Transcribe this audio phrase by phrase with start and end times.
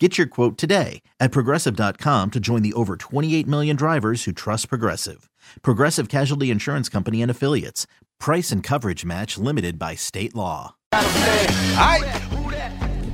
[0.00, 4.68] Get your quote today at progressive.com to join the over 28 million drivers who trust
[4.68, 5.28] Progressive.
[5.62, 7.88] Progressive Casualty Insurance Company and Affiliates.
[8.20, 10.76] Price and coverage match limited by state law.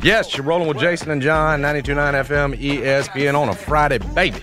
[0.02, 4.42] Yes, you're rolling with Jason and John, 92.9 FM ESPN on a Friday, baby.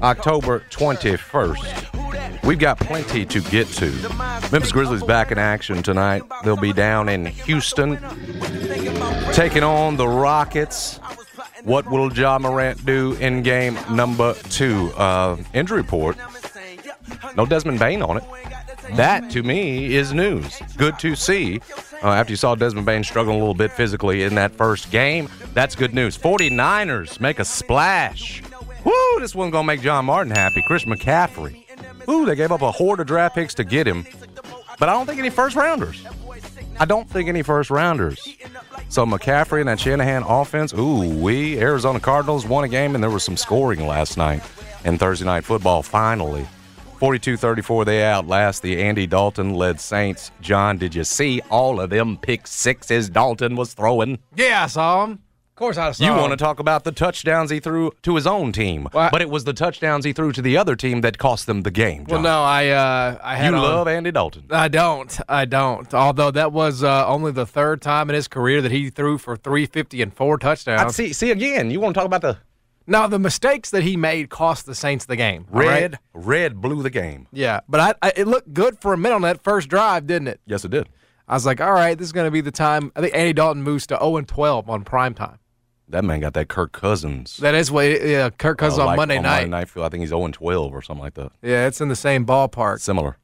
[0.00, 2.42] October 21st.
[2.42, 3.90] We've got plenty to get to.
[4.50, 6.22] Memphis Grizzlies back in action tonight.
[6.42, 7.98] They'll be down in Houston
[9.34, 10.98] taking on the Rockets.
[11.64, 14.90] What will Ja Morant do in game number two?
[14.96, 16.16] Uh, injury report.
[17.36, 18.24] No Desmond Bane on it.
[18.94, 20.60] That, to me, is news.
[20.76, 21.60] Good to see.
[22.02, 25.28] Uh, after you saw Desmond Bane struggling a little bit physically in that first game,
[25.54, 26.16] that's good news.
[26.16, 28.42] 49ers make a splash.
[28.84, 30.62] Woo, this one's going to make John Martin happy.
[30.66, 31.64] Chris McCaffrey.
[32.08, 34.06] Ooh, they gave up a horde of draft picks to get him.
[34.78, 36.04] But I don't think any first rounders.
[36.78, 38.26] I don't think any first rounders.
[38.90, 43.10] So McCaffrey and that Shanahan offense, ooh, we Arizona Cardinals won a game and there
[43.10, 44.42] was some scoring last night
[44.84, 46.44] in Thursday night football finally.
[46.98, 50.32] 42-34 they outlast the Andy Dalton led Saints.
[50.40, 54.18] John, did you see all of them pick sixes Dalton was throwing?
[54.34, 55.20] Yeah, I saw him.
[55.60, 58.26] Of course I saw You want to talk about the touchdowns he threw to his
[58.26, 61.02] own team, Well, I- but it was the touchdowns he threw to the other team
[61.02, 62.06] that cost them the game.
[62.08, 64.44] Well, no, I uh, I you on- love Andy Dalton.
[64.50, 65.20] I don't.
[65.28, 65.92] I don't.
[65.92, 69.36] Although that was uh, only the third time in his career that he threw for
[69.36, 70.80] 350 and four touchdowns.
[70.80, 71.12] I see.
[71.12, 71.70] See again.
[71.70, 72.38] You want to talk about the
[72.86, 75.44] Now the mistakes that he made cost the Saints the game.
[75.50, 75.92] red?
[76.14, 76.24] right?
[76.26, 77.26] Red blew the game.
[77.32, 80.28] Yeah, but I, I it looked good for a minute on that first drive, didn't
[80.28, 80.40] it?
[80.46, 80.88] Yes, it did.
[81.28, 82.90] I was like, all right, this is going to be the time.
[82.96, 85.36] I think Andy Dalton moves to 0 and 12 on prime time.
[85.90, 87.36] That man got that Kirk Cousins.
[87.38, 89.48] That is what yeah, Kirk Cousins uh, on Monday on night.
[89.48, 91.32] Monday night, I think he's 0 12 or something like that.
[91.42, 92.80] Yeah, it's in the same ballpark.
[92.80, 93.16] Similar,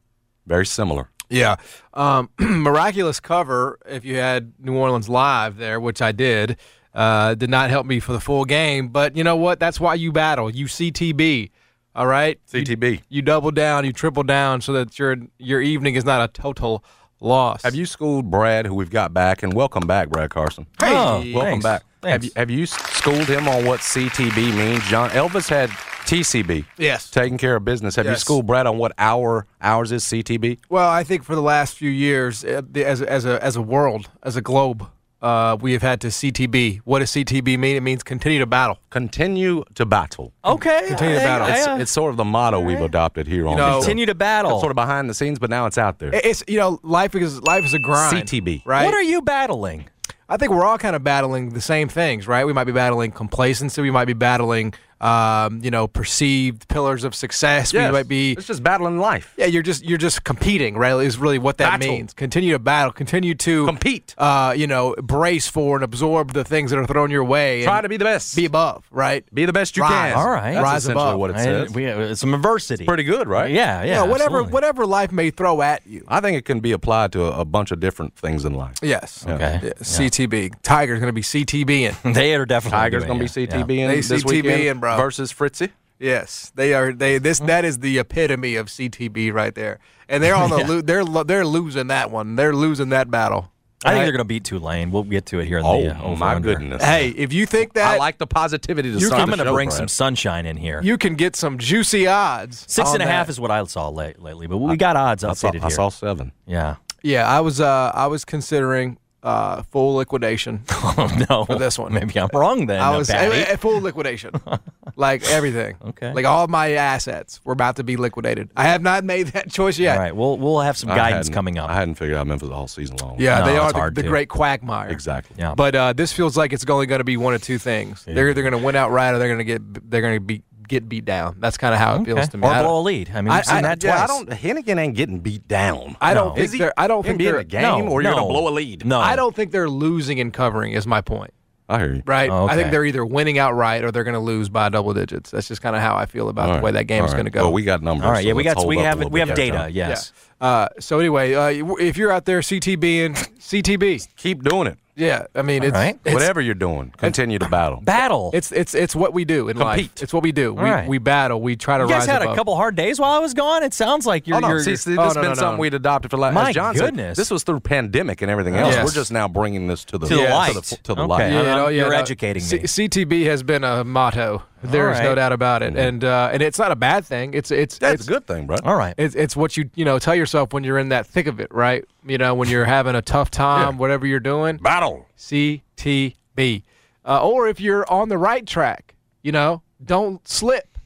[0.47, 1.09] very similar.
[1.29, 1.57] Yeah.
[1.95, 6.57] Um, miraculous cover if you had New Orleans live there, which I did.
[6.95, 9.61] Uh, did not help me for the full game, but you know what?
[9.61, 10.49] That's why you battle.
[10.49, 11.51] You CTB.
[11.95, 12.41] All right?
[12.51, 12.91] CTB.
[12.93, 16.33] You, you double down, you triple down so that your your evening is not a
[16.33, 16.83] total
[17.21, 17.63] loss.
[17.65, 20.67] Have you schooled Brad, who we've got back, and welcome back, Brad Carson.
[20.81, 21.63] Hey, Oh, welcome thanks.
[21.65, 21.83] back.
[22.09, 24.83] Have you have you schooled him on what CTB means?
[24.89, 25.71] John Elvis had
[26.07, 27.11] TCB, Yes.
[27.11, 27.97] taking care of business.
[27.97, 30.59] Have you schooled Brad on what our ours is CTB?
[30.69, 33.63] Well, I think for the last few years, uh, as a, as a as a
[33.63, 34.87] world, as a globe,
[35.21, 36.79] uh, we have had to CTB.
[36.85, 37.75] What does CTB mean?
[37.75, 38.79] It means continue to battle.
[38.91, 40.33] Continue to battle.
[40.45, 40.85] Okay.
[40.87, 41.49] Continue to battle.
[41.49, 44.07] It's, I, uh, it's sort of the motto we've adopted here on know- the continue
[44.07, 44.53] to battle.
[44.53, 46.11] It's sort of behind the scenes, but now it's out there.
[46.15, 48.29] It's you know life is life is a grind.
[48.29, 48.63] CTB.
[48.65, 48.85] right?
[48.85, 49.89] What are you battling?
[50.29, 52.45] I think we're all kind of battling the same things, right?
[52.45, 53.81] We might be battling complacency.
[53.81, 57.73] We might be battling, um, you know, perceived pillars of success.
[57.73, 57.89] Yes.
[57.89, 58.33] We might be.
[58.33, 59.35] It's just battling life.
[59.37, 60.95] Yeah, you're just you're just competing, right?
[60.97, 61.95] Is really what that Battle.
[61.95, 62.15] means.
[62.15, 62.93] Continue to battle.
[62.93, 64.15] Continue to Compete.
[64.17, 67.65] Uh, you know, brace for and absorb the things that are thrown your way.
[67.65, 68.35] Try and to be the best.
[68.37, 69.25] be above, right?
[69.35, 70.13] Be the best you Rise.
[70.13, 70.19] can.
[70.19, 70.53] All right.
[70.55, 71.21] That's Rise essentially above.
[71.21, 71.71] what it I- says.
[71.75, 72.85] we, uh, some adversity.
[72.85, 73.51] Pretty good, right?
[73.51, 73.85] Yeah, yeah.
[73.85, 74.53] You know, whatever absolutely.
[74.53, 76.05] whatever life may throw at you.
[76.09, 78.77] I think it can be applied to a, a bunch of different things in life.
[78.83, 79.25] Yes.
[79.27, 79.61] Okay.
[79.63, 80.55] Yeah, CTB.
[80.63, 81.95] Tiger's going to be CTBing.
[82.17, 82.79] They are definitely.
[82.79, 83.57] Tiger's going to be it, yeah.
[83.63, 84.97] CTB in They this CTB weekend in, bro.
[84.97, 85.71] versus Fritzy.
[85.99, 86.93] Yes, they are.
[86.93, 89.79] They this that is the epitome of CTB right there,
[90.09, 90.67] and they're on the Yeah.
[90.69, 92.37] lo- they're lo- they're losing that one.
[92.37, 93.51] They're losing that battle.
[93.85, 94.03] I think Right?
[94.05, 94.91] they're going to beat Tulane.
[94.91, 96.55] We'll get to it here in Oh, the uh, my under.
[96.55, 96.83] goodness.
[96.83, 99.53] Hey, if you think that I like the positivity to You start I'm going to
[99.53, 99.77] bring Brad.
[99.79, 100.81] some sunshine in here.
[100.83, 102.65] you can get some juicy odds.
[102.69, 103.33] Six on and a half that.
[103.33, 105.71] is what I saw late, lately, but we got odds I saw, updated I here.
[105.71, 106.33] saw seven.
[106.47, 106.77] yeah.
[107.03, 110.63] Yeah, I was uh, I was considering uh, full liquidation.
[110.99, 111.93] Oh no, For this one.
[111.93, 112.81] Maybe I'm wrong then.
[112.81, 113.35] I was Patty.
[113.35, 114.31] eh, eh, full liquidation,
[114.97, 115.77] like everything.
[115.89, 116.13] Okay.
[116.13, 118.51] like all my assets were about to be liquidated.
[118.57, 119.97] I have not made that choice yet.
[119.97, 121.69] All right, we'll we'll have some guidance coming up.
[121.69, 123.17] I hadn't figured out Memphis all season long.
[123.19, 124.89] Yeah, No, they are the, the great quagmire.
[124.89, 125.37] exactly.
[125.39, 128.05] yeah, But uh, this feels like it's only going to be one of two things.
[128.05, 130.43] They're either going to win outright or they're going to get they're going to be
[130.69, 131.37] get beat down.
[131.39, 132.47] That's kind of how it feels to me.
[132.47, 133.11] or blow a lead.
[133.15, 134.03] I mean, I- we've seen I- that Yeah, twice.
[134.05, 134.31] I don't.
[134.31, 135.97] Henigan ain't getting beat down.
[136.01, 136.35] I don't No.
[136.35, 136.59] think Is he?
[136.59, 136.73] they're.
[136.77, 138.17] I don't think they're a game, No, or you're no.
[138.19, 138.85] gonna blow a lead.
[138.85, 140.73] No, I don't think they're losing and covering.
[140.73, 141.33] Is my point.
[141.69, 142.03] I hear you.
[142.07, 142.31] Right.
[142.31, 145.33] Oh, I think they're either winning outright or they're going to lose by double digits.
[145.33, 147.13] That's just kind of how I feel about All the way that game All is
[147.13, 147.43] going to go.
[147.43, 148.05] Well, we got numbers.
[148.07, 149.69] All right, so yeah, we got we have we have data.
[149.73, 150.13] Yes.
[150.15, 150.26] Yeah.
[150.41, 151.49] Uh, so anyway, uh,
[151.81, 154.79] if you're out there CTB and CTB, Keep doing it.
[154.95, 155.99] yeah, I mean, it's, right.
[156.05, 157.81] it's Whatever you're doing, continue to battle.
[157.81, 158.31] Battle.
[158.35, 159.79] It's it's it's what we do in life.
[159.79, 160.03] Compete.
[160.03, 160.53] It's what we do.
[160.53, 160.87] We right.
[160.89, 161.41] we battle.
[161.41, 162.35] We try to you guys rise had above.
[162.35, 163.63] a couple hard days while I was gone.
[163.63, 164.37] It sounds like you're.
[164.37, 164.49] Oh no!
[164.49, 165.41] you're, See, see, this Oh, has no, been no, no.
[165.41, 166.35] something we'd adopted for life.
[166.35, 167.17] My As John said, goodness.
[167.17, 168.75] this was through pandemic and everything else.
[168.75, 168.85] Yes.
[168.85, 170.53] We're just now bringing this to the To the light.
[170.55, 171.07] to the, to the Okay.
[171.09, 171.33] light.
[171.33, 171.43] Yeah.
[171.43, 172.63] Yeah, oh, yeah, You're no, educating C- me.
[172.65, 174.43] CTB has been a motto.
[174.63, 177.35] There's no doubt about it, and uh, and it's not a bad thing.
[177.35, 178.57] It's it's That's it's a good thing, bro.
[178.65, 178.95] all right.
[178.99, 181.53] It's, it's what you you know tell yourself when you're in that thick of it,
[181.53, 181.85] right?
[182.07, 183.79] You know when you're having a tough time, Yeah.
[183.79, 184.57] whatever you're doing.
[184.57, 185.07] Battle.
[185.17, 186.63] CTB,
[187.05, 190.79] uh, or if you're on the right track, you know, don't slip.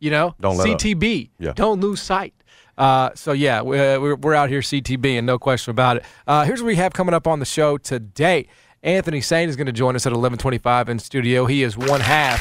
[0.00, 0.56] You know, Don't.
[0.56, 1.30] CTB.
[1.40, 1.52] Yeah.
[1.54, 2.32] Don't lose sight.
[2.76, 6.04] Uh, so yeah, we- uh, we're, we're out here CTB, and no question about it.
[6.24, 8.46] Uh, here's what we have coming up on the show today.
[8.84, 11.46] Anthony Sain is going to join us at 11:25 in studio.
[11.46, 12.40] He is one half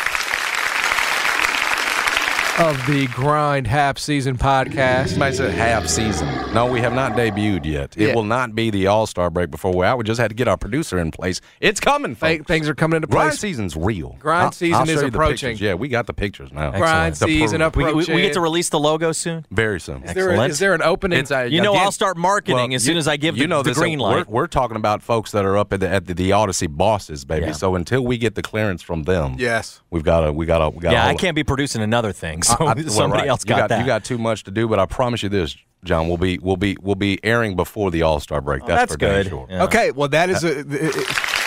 [2.59, 5.09] of the Grind Half Season podcast.
[5.09, 6.27] Somebody said half season.
[6.54, 7.95] No, we have not debuted yet.
[7.95, 8.07] Yeah.
[8.09, 10.00] It will not be the All Star break before we're out.
[10.00, 11.39] We just had to get our producer in place.
[11.62, 13.39] It's coming, Th- Things are coming into Grind place.
[13.39, 14.15] season's real.
[14.19, 15.57] Grind I'll- season I'll is show you the approaching.
[15.57, 16.71] Yeah, we got the pictures now.
[16.71, 18.15] Grind To season prove- We, we, approaching.
[18.15, 19.45] we get to release the logo soon.
[19.51, 20.04] Very soon.
[20.04, 20.51] Is there, a, Excellent.
[20.51, 21.19] is there an opening?
[21.19, 23.38] It's, uh, You know, again- I'll start marketing well, as soon you- as I give
[23.38, 24.30] you the, know the this, green uh, we're, light.
[24.30, 27.48] We're talking about folks that are up at the, at the, the Odyssey bosses, baby.
[27.48, 27.51] Yeah.
[27.51, 29.81] So until we get the clearance from them, yes.
[29.92, 30.94] we've got to we got to we got.
[30.94, 33.30] yeah, I can't be producing another thing, so I- I- well, somebody right.
[33.30, 33.80] else you got, that.
[33.80, 36.08] You got too much to do, but I promise you this, John.
[36.08, 38.66] We'll be we'll be we'll be airing before the All Star break.
[38.66, 39.28] That's, that's for good.
[39.28, 39.48] Sure.
[39.50, 39.64] Yeah.
[39.66, 39.92] Okay.
[39.92, 40.60] Well, that is a,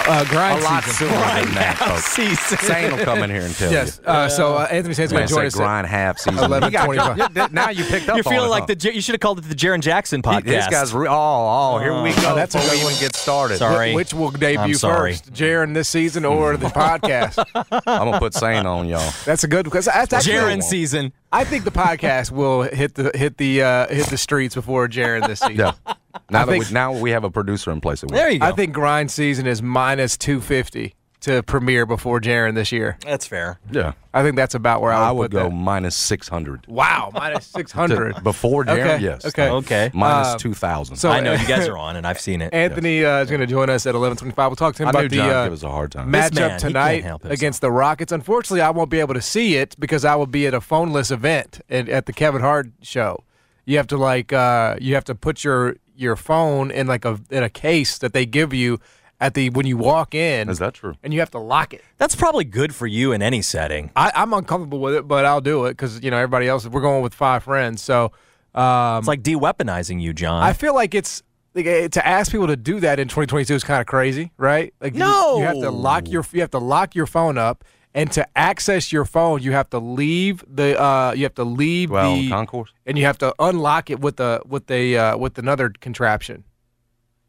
[0.09, 1.09] uh, grind A lot season.
[1.09, 2.05] sooner than that, Now, folks.
[2.07, 2.59] season.
[2.59, 4.01] Sane will come in here and tell Yes.
[4.03, 4.09] you.
[4.09, 5.55] Uh, so uh, Anthony Sain's going Man to join said us.
[5.57, 6.43] at- grind half season.
[6.45, 8.17] 11, You you- now you picked up.
[8.17, 8.75] You're on feeling it, like huh?
[8.79, 10.45] the you should have called it the Jaren Jackson podcast.
[10.45, 12.31] This guy's re- oh oh here we go.
[12.33, 12.93] Oh, that's a before good we one.
[12.95, 13.59] even get started.
[13.59, 13.95] Sorry.
[13.95, 15.13] Which will debut sorry.
[15.15, 17.45] first, Jaren this season or the podcast?
[17.55, 19.13] I'm gonna put Sane on y'all.
[19.27, 21.13] That's a good because that's actually Jaren season.
[21.33, 25.27] I think the podcast will hit the hit the uh, hit the streets before Jaren
[25.27, 25.57] this season.
[25.87, 25.95] Yeah.
[26.29, 28.01] Now that think- we, now we have a producer in place.
[28.07, 28.47] There you go.
[28.47, 32.99] I think grind season is minus two fifty to premiere before Jaren this year.
[33.05, 33.59] that's fair.
[33.71, 33.93] Yeah.
[34.13, 35.55] I think that's about where I would, I would put go that.
[35.55, 36.67] minus six hundred.
[36.67, 38.23] Wow, minus six hundred.
[38.25, 39.25] Before Jaren, Okay, yes.
[39.27, 39.49] okay.
[39.51, 39.91] Okay.
[39.95, 40.97] Minus Um, two thousand.
[40.97, 42.53] so- I know you guys are on, and I've seen it.
[42.53, 44.51] Anthony uh, is going to join us at eleven twenty-five.
[44.51, 46.11] We'll talk to him I about knew the John uh, give us a hard time.
[46.11, 47.39] This man, matchup tonight can't help himself.
[47.39, 48.11] against the Rockets.
[48.13, 51.13] Unfortunately, I won't be able to see it because I will be at a phoneless
[51.13, 53.23] event at, at the Kevin Hart show.
[53.67, 57.21] You have to like uh, you have to put your your phone in like a
[57.31, 58.81] in a case that they give you
[59.21, 60.49] at the when you walk in.
[60.49, 60.95] Is that true?
[61.03, 61.83] And you have to lock it.
[61.99, 63.91] That's probably good for you in any setting.
[63.95, 66.67] I, I'm uncomfortable with it, but I'll do it because you know everybody else.
[66.67, 68.13] We're going with five friends, so
[68.55, 70.43] um, It's like de-weaponizing you, John.
[70.43, 71.23] I feel like it's
[71.55, 74.73] like, eh, to ask people to do that in 2022 is kind of crazy, right?
[74.81, 75.39] Like you- No.
[75.39, 78.93] you, have to lock your you have to lock your phone up, and to access
[78.93, 82.71] your phone, you have to leave the uh, you have to leave Well, the concourse.
[82.87, 86.45] and you have to unlock it with the with a uh, with another contraption.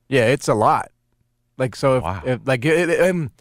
[0.08, 0.91] Yeah, it's a lot.
[1.62, 2.22] Like so, if, Wow.
[2.26, 3.32] if like it, it, um,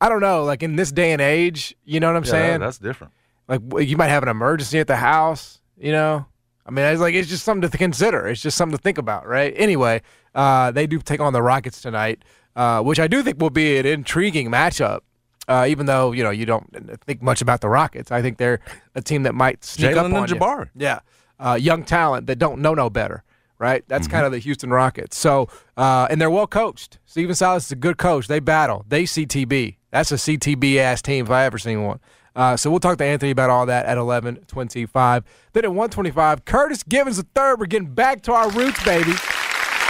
[0.00, 2.60] I don't know, like in this day and age, you know what I'm Yeah, saying?
[2.60, 3.12] that's different.
[3.48, 6.24] like you might have an emergency at the house you know
[6.66, 9.26] i mean it's like it's just something to consider it's just something to think about
[9.26, 10.00] right anyway
[10.36, 12.22] uh, they do take on the rockets tonight
[12.56, 15.00] uh, which i do think will be an intriguing matchup
[15.48, 16.66] uh, even though you know you don't
[17.04, 18.60] think much about the rockets i think they're
[18.94, 20.36] a team that might sneak up Jalen on and you.
[20.36, 20.68] Jabari.
[20.76, 21.00] yeah
[21.40, 23.24] uh, young talent that don't know no better
[23.58, 24.12] right that's Mm-hmm.
[24.16, 27.76] kind of the houston rockets so uh, and they're well coached Stephen Silas is a
[27.76, 31.82] good coach they battle they ctb that's a ctb ass team if i ever seen
[31.84, 32.00] one
[32.36, 35.22] uh, so we'll talk to Anthony about all that at 11:25.
[35.52, 37.60] Then at 1:25, Curtis Givens the third.
[37.60, 39.12] We're getting back to our roots, baby.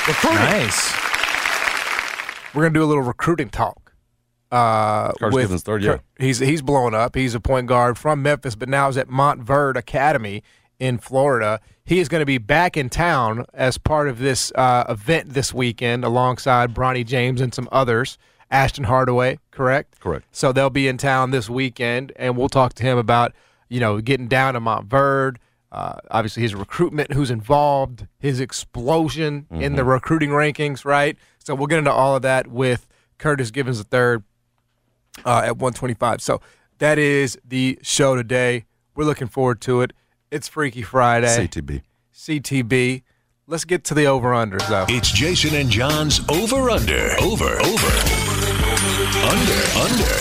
[0.06, 0.40] Recruiting.
[0.40, 0.92] nice.
[2.54, 3.94] We're gonna do a little recruiting talk.
[4.52, 5.98] Uh, Curtis with Givens third, yeah.
[6.18, 7.14] He's he's blowing up.
[7.16, 10.42] He's a point guard from Memphis, but now is at Montverde Academy
[10.84, 11.60] in Florida.
[11.86, 15.54] He is going to be back in town as part of this uh, event this
[15.54, 18.18] weekend, alongside Bronny James and some others.
[18.50, 19.98] Ashton Hardaway, correct?
[20.00, 20.26] Correct.
[20.30, 23.32] So they'll be in town this weekend, and we'll talk to him about
[23.70, 25.38] you know getting down to Montverde,
[25.72, 31.16] uh, obviously his recruitment, who's involved, his explosion in the recruiting rankings, right?
[31.38, 32.86] So we'll get into all of that with
[33.18, 34.18] Curtis Givens III
[35.24, 36.20] uh, at 125.
[36.20, 36.40] So
[36.78, 38.66] that is the show today.
[38.94, 39.92] We're looking forward to it.
[40.34, 41.28] It's Freaky Friday.
[41.28, 41.82] CTB.
[42.12, 43.02] CTB.
[43.46, 44.84] Let's get to the over unders though.
[44.88, 47.12] It's Jason and John's over under.
[47.20, 47.92] Over, over.
[49.30, 50.14] Under, under.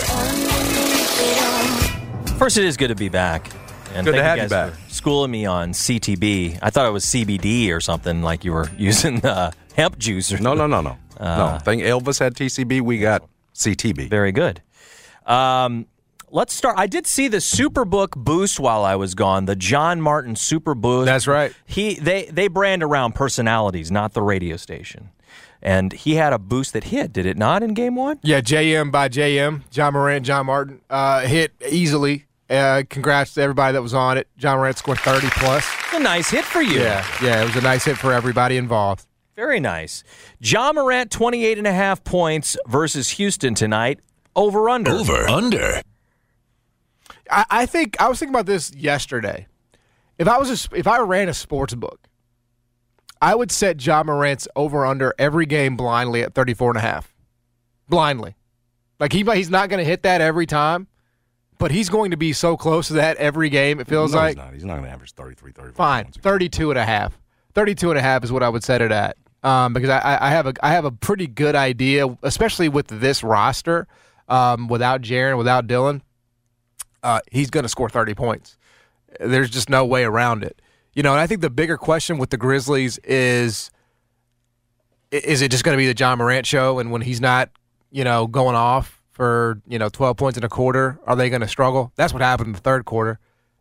[2.38, 3.50] First, it is good to be back.
[3.96, 4.74] And Good to thank have you guys back.
[4.74, 6.60] for schooling me on CTB.
[6.62, 10.38] I thought it was CBD or something, like you were using uh, hemp juice or
[10.38, 10.96] No, no, no, no.
[11.18, 11.46] Uh, no.
[11.56, 12.82] I think Elvis had TCB.
[12.82, 14.12] We got CTB.
[14.12, 14.62] Very good.
[15.26, 15.88] Um,
[16.34, 16.78] let's start.
[16.78, 19.46] I did see the Superbook boost while I was gone.
[19.46, 21.06] The John Martin Super Boost.
[21.06, 21.54] That's right.
[21.66, 25.12] He they they brand around personalities, not the radio station.
[25.62, 28.20] And he had a boost that hit, did it not, in game one?
[28.22, 32.26] Yeah, JM by JM, Ja Morant, John Martin, uh, hit easily.
[32.50, 34.28] Uh, congrats to everybody that was on it.
[34.38, 35.66] Ja Morant scored 30 plus.
[35.94, 36.82] A nice hit for you.
[36.82, 39.06] Yeah, yeah, it was a nice hit for everybody involved.
[39.38, 40.04] Very nice.
[40.42, 44.02] Ja Morant, 28 and a half points versus Houston tonight.
[44.36, 44.92] Over under.
[44.92, 45.82] Over, under.
[47.32, 49.48] I, I think I was thinking about this yesterday.
[50.18, 52.00] If I was a, if I ran a sports book,
[53.22, 57.14] I would set Ja Morant's over under every game blindly at 34 and a half.
[57.88, 58.36] Blindly.
[59.00, 60.88] Like he he's not going to hit that every time,
[61.58, 64.30] but he's going to be so close to that every game it feels no, like.
[64.30, 64.54] he's not.
[64.54, 67.20] He's not going to average 33, 34 Fine, points a 32 and a half.
[67.56, 69.18] 32 and a half is what I would set it at.
[69.44, 72.88] Um, because I, I- I have a I have a pretty good idea, especially with
[72.88, 73.88] this roster,
[74.30, 76.02] um, without Jaren, without Dillon,
[77.04, 78.58] uh, he's going to score 30 points.
[79.20, 80.62] There's just no way around it.
[80.94, 83.70] You know, and I think the bigger question with the Grizzlies is
[85.12, 86.80] is it just going to be the Ja Morant show?
[86.80, 87.50] And when he's not,
[87.92, 91.42] you know, going off for, you know, 12 points in a quarter, are they going
[91.42, 91.92] to struggle?
[91.96, 93.20] That's what happened in the third quarter.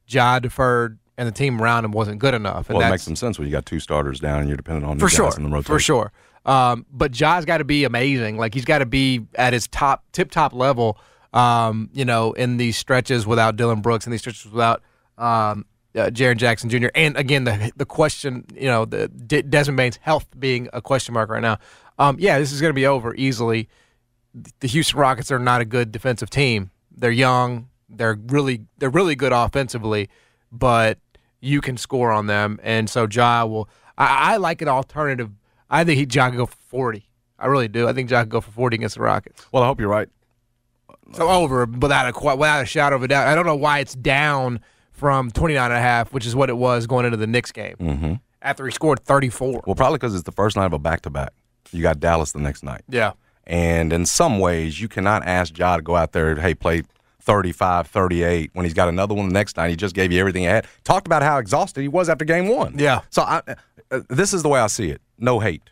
[0.09, 2.69] Ja deferred, and the team around him wasn't good enough.
[2.71, 4.87] And Well, it makes some sense when you got two starters down and you're dependent
[4.87, 5.75] on for the sure, guys in the rotation.
[5.75, 6.13] for sure.
[6.45, 8.37] Um, but Ja's got to be amazing.
[8.37, 10.99] Like he's got to be at his top, tip top level.
[11.33, 14.83] Um, you know, in these stretches without Dillon Brooks, and these stretches without
[15.17, 16.89] um, uh, Jaren Jackson Jr.
[16.95, 21.15] And again, the the question, you know, the De- Desmond Bane's health being a question
[21.15, 21.59] mark right now.
[21.99, 23.69] Um, yeah, this is going to be over easily.
[24.61, 26.71] The Houston Rockets are not a good defensive team.
[26.95, 27.69] They're young.
[27.89, 30.09] They're really they're really good offensively,
[30.51, 30.99] but
[31.41, 32.59] you can score on them.
[32.62, 33.69] And so Ja will.
[33.99, 35.31] I, I like an alternative.
[35.69, 37.09] I think he Ja can go for forty.
[37.39, 37.89] I really do.
[37.89, 39.47] I think Ja can go for forty against the Rockets.
[39.53, 40.09] Well, I hope you're right.
[41.14, 43.28] So over without a without a shadow of a doubt.
[43.28, 44.61] I don't know why it's down
[44.92, 47.76] from 29 and a half, which is what it was going into the Knicks game.
[47.78, 48.14] Mm-hmm.
[48.40, 49.62] After he scored 34.
[49.66, 51.33] Well, probably because it's the first night of a back to back.
[51.71, 52.83] You got Dallas the next night.
[52.88, 53.12] Yeah.
[53.47, 56.83] And in some ways, you cannot ask Ja to go out there, hey, play
[57.21, 59.71] 35, 38 when he's got another one the next night.
[59.71, 60.66] He just gave you everything he had.
[60.85, 62.78] Talked about how exhausted he was after game one.
[62.78, 63.02] Yeah.
[63.11, 63.42] So I,
[63.90, 65.00] uh, this is the way I see it.
[65.19, 65.71] No hate.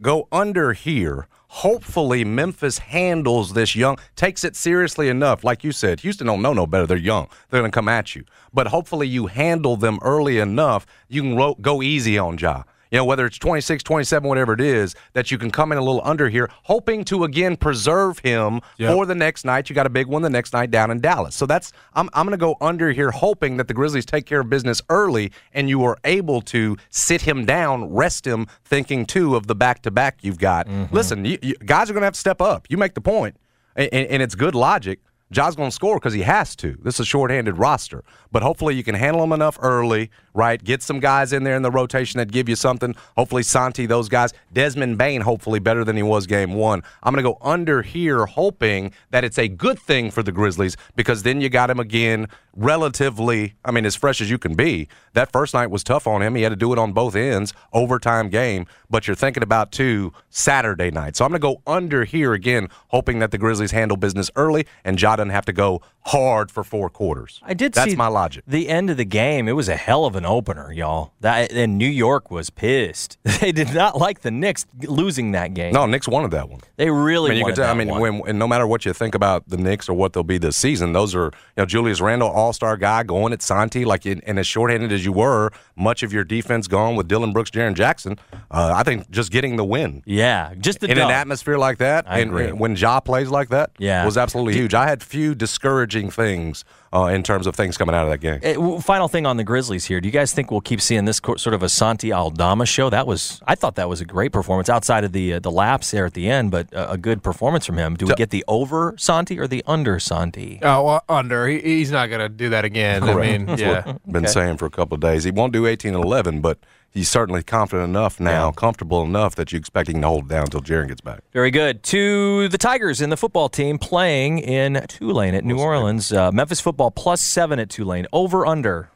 [0.00, 1.26] Go under here.
[1.48, 5.42] Hopefully, Memphis handles this young, takes it seriously enough.
[5.42, 6.86] Like you said, Houston don't know no better.
[6.86, 7.28] They're young.
[7.48, 8.24] They're going to come at you.
[8.52, 10.86] But hopefully, you handle them early enough.
[11.08, 12.64] You can ro- go easy on Ja.
[12.90, 15.82] You know, whether it's 26, 27, whatever it is, that you can come in a
[15.82, 18.60] little under here, hoping to again preserve him
[18.94, 19.68] for the next night.
[19.68, 21.34] You got a big one the next night down in Dallas.
[21.34, 24.40] So that's I'm I'm going to go under here, hoping that the Grizzlies take care
[24.40, 29.36] of business early, and you are able to sit him down, rest him, thinking too
[29.36, 30.66] of the back to back you've got.
[30.66, 30.94] Mm-hmm.
[30.94, 32.66] Listen, you, you, guys are going to have to step up.
[32.70, 33.36] You make the point,
[33.76, 35.00] and, and it's good logic.
[35.30, 36.78] Ja's going to score because he has to.
[36.82, 38.02] This is a shorthanded roster.
[38.32, 40.62] But hopefully you can handle him enough early, right?
[40.62, 42.94] Get some guys in there in the rotation that give you something.
[43.16, 44.32] Hopefully Santi, those guys.
[44.52, 46.82] Desmond Bane, hopefully better than he was game one.
[47.02, 50.76] I'm going to go under here, hoping that it's a good thing for the Grizzlies
[50.96, 54.88] because then you got him again relatively, I mean, as fresh as you can be.
[55.14, 56.34] That first night was tough on him.
[56.34, 58.66] He had to do it on both ends, overtime game.
[58.90, 61.16] But you're thinking about, two Saturday night.
[61.16, 64.66] So I'm going to go under here again, hoping that the Grizzlies handle business early
[64.84, 67.40] and Ja doesn't have to go hard for four quarters.
[67.44, 68.44] I did see That's my logic.
[68.46, 71.12] The end of the game, it was a hell of an opener, y'all.
[71.20, 73.16] That and New York was pissed.
[73.38, 75.72] They did not like the Knicks losing that game.
[75.72, 76.60] No, Knicks wanted that one.
[76.76, 77.70] they really I mean, you can wanted tell.
[77.70, 80.24] I mean, when, and no matter what you think about the Knicks or what they'll
[80.24, 83.84] be this season, those are you know Julius Randle, All Star guy, going at Santi
[83.84, 87.32] like, in, and as shorthanded as you were, much of your defense gone with Dillon
[87.32, 88.18] Brooks, Jaren Jackson.
[88.50, 92.10] Uh, I think just getting the win yeah, just the in an atmosphere like that,
[92.10, 92.52] I and agree.
[92.52, 94.04] when Ja plays like that, Yeah.
[94.04, 94.74] was absolutely huge.
[94.74, 98.18] I had few discouraging encouraging things uh, in terms of things coming out of that
[98.18, 98.40] game.
[98.42, 100.00] Eh, final thing on the Grizzlies here.
[100.00, 102.90] Do you guys think we'll keep seeing this co- sort of a Santi Aldama show?
[102.90, 105.90] That was, I thought that was a great performance outside of the uh, the laps
[105.90, 107.96] there at the end, but uh, a good performance from him.
[107.96, 110.58] Do we get the over Santi or the under Santi?
[110.62, 111.46] Oh, well, under.
[111.46, 113.02] He, he's not going to do that again.
[113.02, 113.94] I mean, yeah.
[114.10, 116.58] Been saying for a couple of days he won't do 18 and 11, but
[116.90, 120.44] he's certainly confident enough now, comfortable enough that you expect he can hold it down
[120.44, 121.20] until Jaren gets back.
[121.32, 121.82] Very good.
[121.84, 126.12] To the Tigers in the football team playing in Tulane at New Orleans.
[126.12, 128.06] Uh, Memphis football plus seven at Tulane.
[128.12, 128.90] Over under.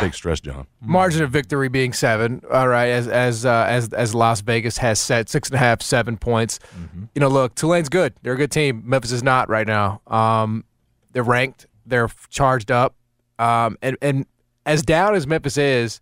[0.00, 0.66] Big stress, John.
[0.82, 2.42] Margin of victory being seven.
[2.52, 5.80] All right, as as uh, as as Las Vegas has set six and a half,
[5.80, 6.58] seven points.
[7.14, 8.12] You know, look, Tulane's good.
[8.22, 8.82] They're a good team.
[8.84, 10.02] Memphis is not right now.
[10.06, 10.64] Um,
[11.12, 11.66] they're ranked.
[11.86, 12.96] They're charged up.
[13.38, 14.26] Um, and and
[14.66, 16.00] as down as Memphis is,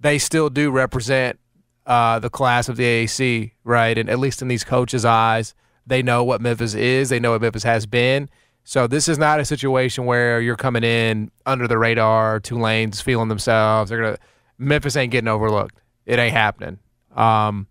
[0.00, 1.38] they still do represent
[1.86, 3.96] uh, the class of the AAC, right?
[3.96, 5.54] And at least in these coaches' eyes,
[5.86, 7.08] they know what Memphis is.
[7.08, 8.28] They know what Memphis has been.
[8.64, 12.40] So this is not a situation where you're coming in under the radar.
[12.40, 13.90] Tulane's feeling themselves.
[13.90, 14.18] They're gonna
[14.58, 15.80] Memphis ain't getting overlooked.
[16.06, 16.78] It ain't happening.
[17.16, 17.66] Um,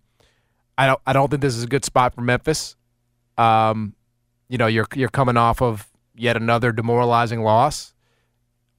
[0.76, 1.00] I don't.
[1.06, 2.76] I don't think this is a good spot for Memphis.
[3.38, 3.94] Um,
[4.48, 7.94] you know, you're you're coming off of yet another demoralizing loss.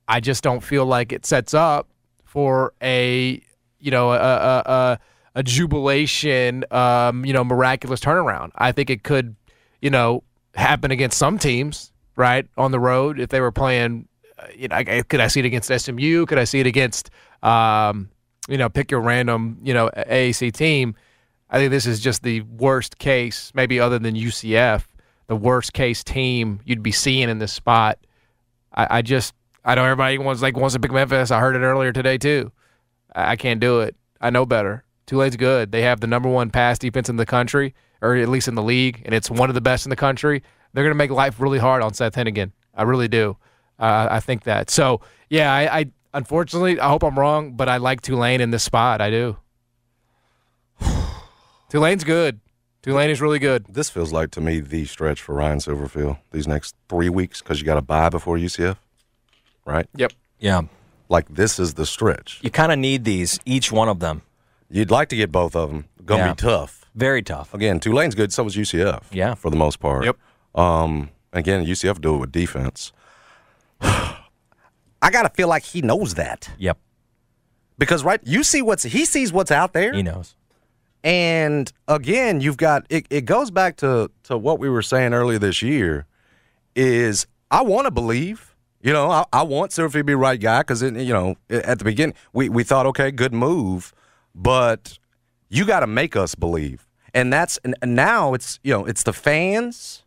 [0.08, 1.88] I just don't feel like it sets up
[2.26, 3.42] for a
[3.80, 5.00] you know a a, a,
[5.36, 8.52] a jubilation, um, you know, miraculous turnaround.
[8.56, 9.36] I think it could,
[9.82, 10.24] you know,
[10.56, 14.08] happen against some teams, right, on the road if they were playing.
[14.38, 16.26] uh, You know, I- could I see it against SMU?
[16.26, 17.10] Could I see it against,
[17.44, 18.10] um,
[18.50, 20.96] you know, pick your random, you know, AAC team?
[21.50, 24.86] I think this is just the worst case, maybe other than UCF,
[25.28, 27.98] the worst case team you'd be seeing in this spot.
[28.74, 31.32] I, I just I know everybody wants like wants to pick Memphis.
[31.32, 32.52] I heard it earlier today too.
[33.14, 33.96] I, can't do it.
[34.20, 34.84] I know better.
[35.06, 35.72] Tulane's good.
[35.72, 38.64] They have the number one pass defense in the country, or at least in the
[38.64, 40.42] league, and it's one of the best in the country.
[40.74, 42.52] They're going to make life really hard on Seth Henigan.
[42.74, 43.38] I really do.
[43.78, 44.70] Uh, I think that.
[44.70, 48.64] So yeah, I, I unfortunately I hope I'm wrong, but I like Tulane in this
[48.64, 49.02] spot.
[49.02, 49.38] I do.
[51.70, 52.40] Tulane's good.
[52.82, 53.66] Tulane is really good.
[53.70, 57.60] This feels like to me the stretch for Ryan Silverfield these next three weeks because
[57.60, 58.78] you got to buy before UCF,
[59.66, 59.88] right?
[59.96, 60.14] Yep.
[60.40, 60.62] Yeah.
[61.10, 62.40] Like this is the stretch.
[62.42, 64.22] You kind of need these, each one of them.
[64.70, 65.86] You'd like to get both of them.
[66.06, 66.34] Gonna Yeah.
[66.34, 66.86] be tough.
[66.96, 67.54] Very tough.
[67.54, 68.32] Again, Tulane's good.
[68.34, 69.04] So is UCF.
[69.12, 69.34] Yeah.
[69.36, 70.06] for the most part.
[70.06, 70.18] Yep.
[70.56, 71.10] Um.
[71.34, 72.92] Again, UCF do it with defense.
[73.82, 76.78] I gotta feel like he knows that Yep.
[77.78, 79.94] because right, you see what's he sees what's out there.
[79.94, 80.36] He knows.
[81.04, 85.40] And again, you've got it, it goes back to to what we were saying earlier
[85.40, 86.06] this year
[86.76, 88.51] is I want to believe,
[88.82, 91.86] you know, I, I want Silverfield to be right guy because you know at the
[91.86, 93.94] beginning we we thought okay, good move,
[94.34, 94.98] but
[95.50, 99.14] you got to make us believe, and that's and now it's you know it's the
[99.14, 100.04] fans.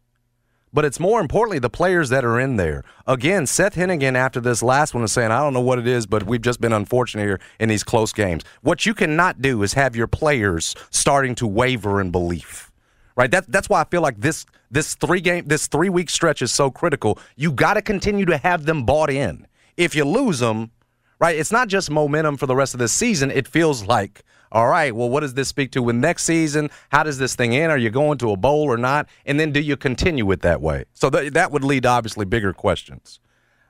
[0.72, 2.82] But it's more importantly the players that are in there.
[3.06, 6.04] Again, Seth Henigan after this last one is saying, I don't know what it is,
[6.04, 8.42] but we've just been unfortunate here in these close games.
[8.60, 12.72] What you cannot do is have your players starting to waver in belief.
[13.14, 13.30] Right?
[13.30, 16.52] That, that's why I feel like this this three game this three week stretch is
[16.52, 17.18] so critical.
[17.36, 19.46] You got to continue to have them bought in.
[19.76, 20.70] If you lose them,
[21.18, 21.36] right?
[21.36, 23.30] It's not just momentum for the rest of the season.
[23.30, 26.70] It feels like, all right, well, what does this speak to with next season?
[26.90, 27.72] How does this thing end?
[27.72, 29.08] Are you going to a bowl or not?
[29.24, 30.84] And then do you continue it that way?
[30.92, 33.20] So th- that would lead to obviously bigger questions.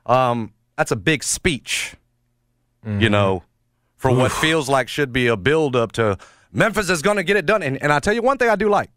[0.05, 1.95] Um, that's a big speech,
[2.85, 3.43] you know,
[3.95, 6.17] for what feels like should be a build up to
[6.51, 7.63] Memphis is going to get it done.
[7.63, 8.91] And, and I tell you one thing I do like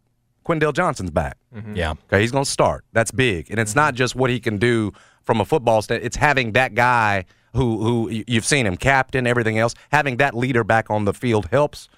[0.45, 1.37] Quindell Johnson's back.
[1.55, 1.75] Mm-hmm.
[1.75, 1.91] Yeah.
[1.91, 2.85] Okay, he's going to start.
[2.93, 3.97] That's big, and it's not mm-hmm.
[3.97, 4.91] just what he can do
[5.23, 6.03] from a football stand.
[6.03, 9.75] It's having that guy who who you've seen him captain, everything else.
[9.91, 11.89] Having that leader back on the field helps.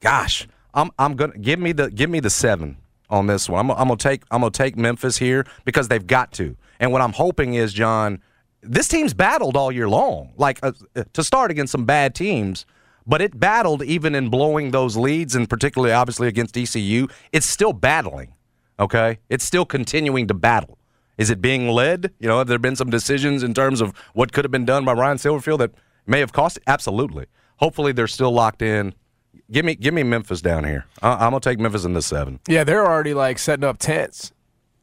[0.00, 2.76] Gosh, I'm I'm gonna give me the give me the seven
[3.08, 3.60] on this one.
[3.60, 6.56] I'm, I'm gonna take I'm gonna take Memphis here because they've got to.
[6.78, 8.20] And what I'm hoping is John,
[8.62, 12.66] this team's battled all year long, like uh, uh to start against some bad teams.
[13.06, 17.08] But it battled even in blowing those leads, and particularly obviously against ECU.
[17.32, 18.34] It's still battling.
[18.78, 20.78] Okay, it's still continuing to battle.
[21.18, 22.12] Is it being led?
[22.18, 24.86] You know, have there been some decisions in terms of what could have been done
[24.86, 25.72] by Ryan Silverfield that
[26.06, 26.58] may have cost?
[26.66, 27.26] Absolutely.
[27.56, 28.94] Hopefully, they're still locked in.
[29.50, 30.86] Give me, give me Memphis down here.
[31.02, 32.40] I, I'm gonna take Memphis in the seven.
[32.48, 34.32] Yeah, they're already like setting up tents.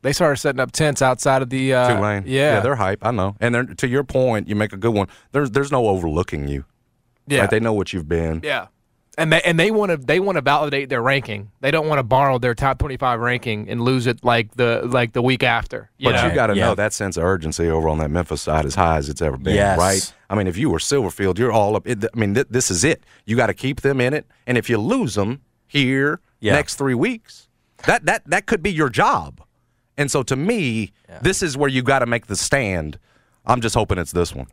[0.04, 2.24] They started setting up tents outside of the uh, Tulane.
[2.28, 3.04] Yeah, they're hype.
[3.06, 3.36] I know.
[3.40, 5.08] And they're, to your point, you make a good one.
[5.32, 6.66] There's there's no overlooking you.
[7.28, 7.50] Yeah, Right?
[7.50, 8.42] They know what you've been.
[8.44, 8.68] yeah.
[9.20, 11.50] And they and they want to they want to validate their ranking.
[11.62, 14.84] They don't want to borrow their top twenty five ranking and lose it like the
[14.86, 15.90] like the week after.
[15.98, 16.28] You But know?
[16.28, 16.66] you got to Yeah.
[16.68, 19.36] know that sense of urgency over on that Memphis side as high as it's ever
[19.38, 19.80] been, Yes.
[19.80, 20.14] right?
[20.30, 21.88] I mean, if you were Silverfield, you're all up.
[21.88, 23.02] It, I mean, th- this is it.
[23.26, 26.54] You got to keep them in it, and if you lose them here Yeah.
[26.54, 27.48] next three weeks,
[27.88, 29.42] that that that could be your job.
[29.98, 30.92] And so to me,
[31.24, 33.00] this is where you got to make the stand.
[33.48, 34.46] I'm just hoping it's this one.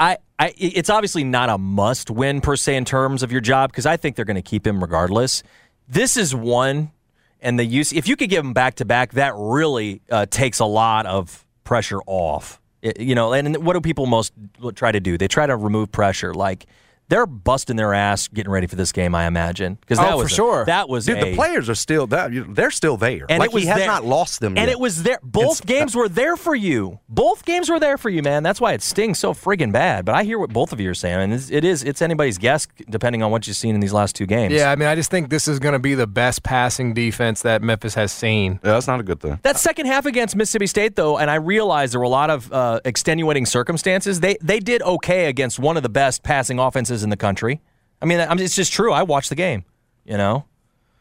[0.00, 3.70] I, I, it's obviously not a must win per se in terms of your job
[3.72, 5.42] because I think they're going to keep him regardless.
[5.88, 6.92] This is one,
[7.40, 7.92] and the use.
[7.92, 11.44] If you could give him back to back, that really uh, takes a lot of
[11.64, 12.60] pressure off.
[12.82, 14.32] It- you know, and what do people most
[14.74, 15.18] try to do?
[15.18, 16.32] They try to remove pressure.
[16.34, 16.66] Like
[17.08, 19.14] they're busting their ass getting ready for this game.
[19.14, 20.64] I imagine because that Oh, was for a- sure.
[20.66, 23.26] that was Dude, a, the players are still that they're still there.
[23.28, 23.86] and like it was he has there.
[23.86, 24.68] not lost them And yet.
[24.70, 25.18] it was there.
[25.22, 27.00] Both It's- games were there for you.
[27.08, 28.42] Both games were there for you, man.
[28.42, 30.04] That's why it stings so friggin' bad.
[30.04, 32.38] But I hear what both of you are saying, and it's, it is it's anybody's
[32.38, 34.52] guess depending on what you've seen in these last two games.
[34.54, 37.42] Yeah, I mean, I just think this is going to be the best passing defense
[37.42, 38.60] that Memphis has seen.
[38.62, 39.38] Yeah, that's not a good thing.
[39.42, 42.52] That second half against Mississippi State, though, and I realize there were a lot of
[42.52, 44.20] uh, extenuating circumstances.
[44.20, 47.60] They they did okay against one of the best passing offenses in the country.
[48.00, 48.92] I mean, it's just true.
[48.92, 49.64] I watched the game,
[50.04, 50.44] you know.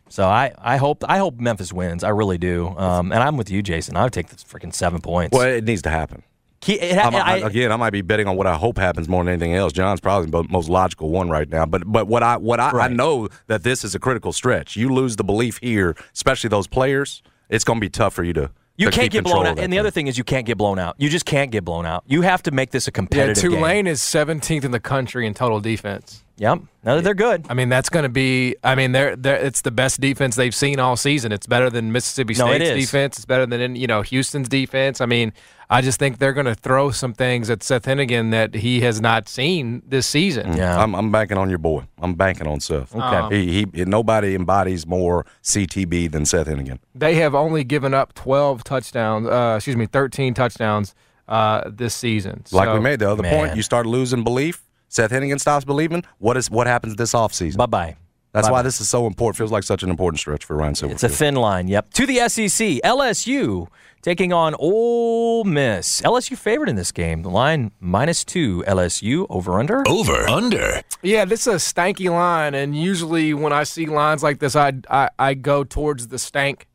[0.10, 2.04] So I, I hope I hope Memphis wins.
[2.04, 2.70] I really do.
[2.78, 3.98] Um, and I'm with you, Jason.
[3.98, 5.36] I would take this freaking seven points.
[5.38, 6.24] Well, it needs to happen.
[6.66, 9.24] It ha- I, I- again, I might be betting on what I hope happens more
[9.24, 9.74] than anything else.
[9.74, 11.66] John's probably the most logical one right now.
[11.66, 14.76] But but what I what I, I know that this is a critical stretch.
[14.76, 17.22] You lose the belief here, especially those players.
[17.50, 18.50] It's going to be tough for you to.
[18.78, 19.60] You can't get blown out.
[19.60, 19.80] And the thing.
[19.80, 20.96] other thing is, you can't get blown out.
[21.00, 22.04] You just can't get blown out.
[22.08, 23.52] You have to make this a Yeah, competitive game.
[23.60, 26.24] Tulane is 17th in the country in total defense.
[26.38, 26.60] Yep.
[26.84, 27.46] No, they're good.
[27.50, 28.56] I mean, that's going to be.
[28.64, 31.32] I mean, they're, they're it's the best defense they've seen all season.
[31.32, 33.18] It's better than Mississippi No, it State's defense.
[33.18, 35.02] It's better than you know Houston's defense.
[35.02, 35.34] I mean,
[35.70, 39.02] I just think they're going to throw some things at Seth Henigan that he has
[39.02, 40.56] not seen this season.
[40.56, 40.78] Yeah.
[40.82, 41.86] I'm, I'm banking on your boy.
[42.00, 42.96] I'm banking on Seth.
[42.96, 43.44] Okay.
[43.44, 46.80] He, he nobody embodies more CTB than Seth Henigan.
[46.96, 49.28] They have only given up 12 touchdowns.
[49.28, 50.94] Uh, excuse me, 13 touchdowns
[51.28, 52.44] uh, this season.
[52.52, 53.34] Like So- we made the other Man.
[53.34, 54.64] point, you start losing belief.
[54.88, 56.04] Seth Henigan stops believing.
[56.18, 57.58] What is what happens this offseason?
[57.58, 57.98] Bye bye.
[58.34, 58.64] That's why Bye-bye.
[58.64, 59.38] this is so important.
[59.38, 60.92] Feels like such an important stretch for Ryan Silverfield.
[60.92, 61.68] It's a thin line.
[61.68, 61.94] Yep.
[61.94, 63.68] To the SEC, LSU
[64.04, 66.02] taking on Ole Miss.
[66.02, 67.24] LSU favored in this game.
[67.24, 68.64] The line minus two.
[68.68, 69.82] LSU over under.
[69.88, 70.82] Over, under.
[71.02, 74.74] Yeah, this is a stanky line, and usually when I see lines like this, I
[74.90, 76.68] I, I go towards the stank.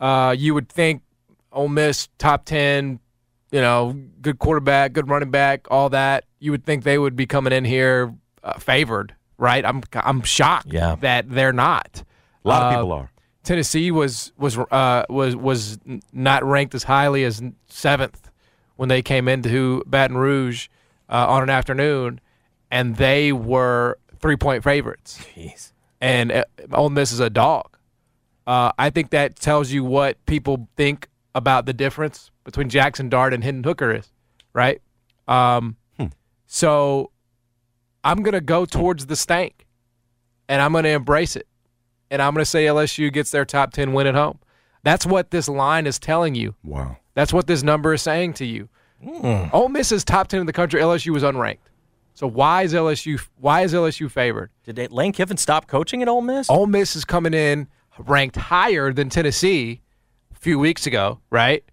[0.00, 1.02] Uh, you would think
[1.50, 3.00] Ole Miss top ten,
[3.52, 6.24] you know, good quarterback, good running back, all that.
[6.38, 9.64] You would think they would be coming in here uh, favored, right?
[9.64, 10.96] I'm I'm shocked Yeah.
[11.00, 12.02] that they're not.
[12.44, 13.10] a lot of Uh, people are.
[13.42, 15.78] Tennessee was was uh, was was
[16.12, 18.30] not ranked as highly as seventh
[18.76, 20.68] when they came into Baton Rouge
[21.08, 22.20] uh, on an afternoon,
[22.70, 25.18] and they were three point favorites.
[25.36, 25.72] Jeez.
[26.02, 27.76] And uh, Ole Miss is a dog.
[28.46, 33.32] Uh, I think that tells you what people think about the difference between Jackson Dart
[33.34, 34.08] and Hendon Hooker is,
[34.52, 34.80] right?
[35.28, 35.76] Um,
[36.46, 37.12] So
[38.02, 39.66] I'm gonna go towards the stank,
[40.48, 41.46] and I'm gonna embrace it
[42.10, 44.40] and I'm going to say LSU gets their top 10 win at home.
[44.82, 46.56] That's what this line is telling you.
[46.64, 46.96] Wow.
[47.14, 48.68] That's what this number is saying to you.
[49.52, 50.80] Ole Miss is top 10 in the country.
[50.80, 51.58] LSU was unranked.
[52.14, 54.50] So why is LSU why is LSU favored?
[54.64, 56.50] Did they- Lane Kiffin stop coaching at Ole Miss?
[56.50, 59.80] Ole Miss is coming in ranked higher than Tennessee
[60.40, 61.64] few weeks ago, right?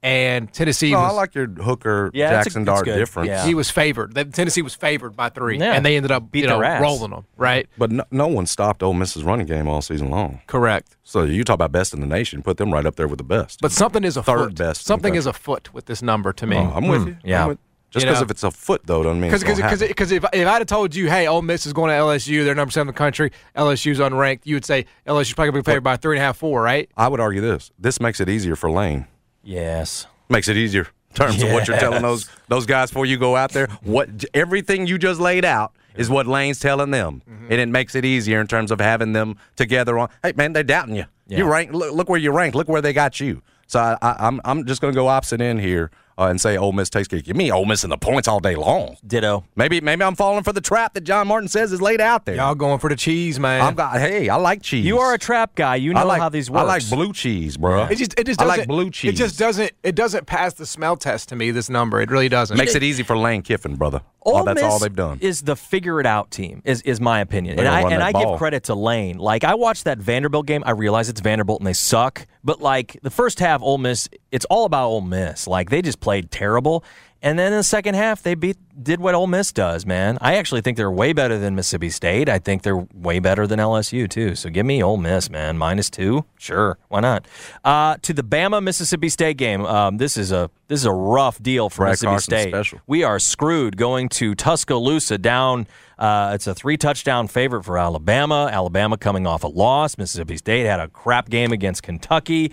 [0.00, 2.96] And Tennessee oh, No, was I like your Hooker Yeah, Jackson that's Dart good.
[2.98, 3.28] difference.
[3.30, 3.44] Yeah.
[3.44, 4.14] he was favored.
[4.32, 5.72] Tennessee was favored by 3 Yeah.
[5.72, 6.80] and they ended up Beat you know, ass.
[6.80, 7.68] rolling them, right?
[7.76, 10.40] But no, no one stopped Ole Miss's running game all season long.
[10.46, 10.96] Correct.
[11.02, 13.24] So you talk about best in the nation, put them right up there with the
[13.24, 13.60] best.
[13.60, 14.54] But something is a Third afoot.
[14.58, 15.18] best Something country.
[15.18, 16.56] is afoot with this number to me.
[16.58, 17.08] Oh, I'm with hmm.
[17.08, 17.14] you.
[17.14, 17.54] I'm Yeah.
[17.88, 18.24] With- Just You because know?
[18.24, 20.94] if it's a foot though, don't mean it's Because because if if I'd have told
[20.94, 23.98] you, hey, Ole Miss is going to LSU, they're number seven in the country, LSU's
[23.98, 26.36] unranked, you would say LSU's probably going to be favored by three and a half,
[26.36, 26.90] four, right?
[26.96, 27.70] I would argue this.
[27.78, 29.06] This makes it easier for Lane.
[29.42, 30.06] Yes.
[30.28, 33.36] Makes it easier in terms of what you're telling those those guys before you go
[33.36, 33.68] out there.
[33.82, 37.46] What everything you just laid out is what Lane's telling them, Mm-hmm.
[37.52, 40.10] and it makes it easier in terms of having them together on.
[40.22, 41.06] Hey man, they're doubting you.
[41.26, 41.50] You Yeah.
[41.50, 41.72] rank.
[41.72, 42.54] Look, look where you rank.
[42.54, 43.42] Look where they got you.
[43.66, 46.56] So I, I, I'm I'm just going to go opposite in here uh, and say
[46.56, 47.20] Ole Miss takes care.
[47.20, 48.96] Give me Ole Miss in the points all day long.
[49.06, 49.44] Ditto.
[49.54, 52.34] Maybe maybe I'm falling for the trap that John Martin says is laid out there.
[52.34, 53.62] Y'all going for the cheese, man.
[53.62, 54.84] I'm got, hey, I like cheese.
[54.84, 55.76] You are a trap guy.
[55.76, 56.62] You know I like how these work.
[56.62, 57.84] I like blue cheese, bro.
[57.84, 59.12] it just it just I doesn't, like blue cheese.
[59.12, 61.52] It just doesn't it doesn't pass the smell test to me.
[61.52, 62.56] This number, it really doesn't.
[62.56, 64.02] makes it easy for Lane Kiffin, brother.
[64.22, 65.18] Ole oh, that's all they've done.
[65.20, 68.12] Is the figure it out team is is my opinion, They and I and I
[68.12, 68.32] ball.
[68.32, 69.18] give credit to Lane.
[69.18, 72.98] Like I watched that Vanderbilt game, I realize it's Vanderbilt and they suck, but like
[73.02, 75.46] the first half, Ole Miss, it's all about Ole Miss.
[75.46, 76.82] Like they just played terrible,
[77.20, 79.84] and then in the second half, they beat did what Ole Miss does.
[79.84, 82.28] Man, I actually think they're way better than Mississippi State.
[82.28, 84.36] I think they're way better than LSU too.
[84.36, 87.26] So give me Ole Miss, man, minus two, sure, why not?
[87.64, 91.42] Uh, to the Bama Mississippi State game, um, this is a this is a rough
[91.42, 92.50] deal for Brad Mississippi Carson State.
[92.50, 92.80] special.
[92.86, 95.66] We are screwed going to Tuscaloosa down.
[95.98, 98.48] Uh, it's a three touchdown favorite for Alabama.
[98.52, 99.98] Alabama coming off a loss.
[99.98, 102.52] Mississippi State had a crap game against Kentucky.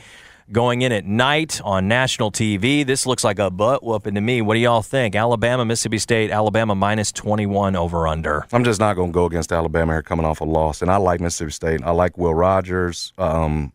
[0.51, 2.85] Going in at night on national TV.
[2.85, 4.41] This looks like a butt whooping to me.
[4.41, 5.15] What do y'all think?
[5.15, 8.45] Alabama, Mississippi State, Alabama minus 21 over under.
[8.51, 10.81] I'm just not going to go against Alabama here coming off a loss.
[10.81, 11.81] And I like Mississippi State.
[11.83, 13.13] I like Will Rogers.
[13.17, 13.71] Um,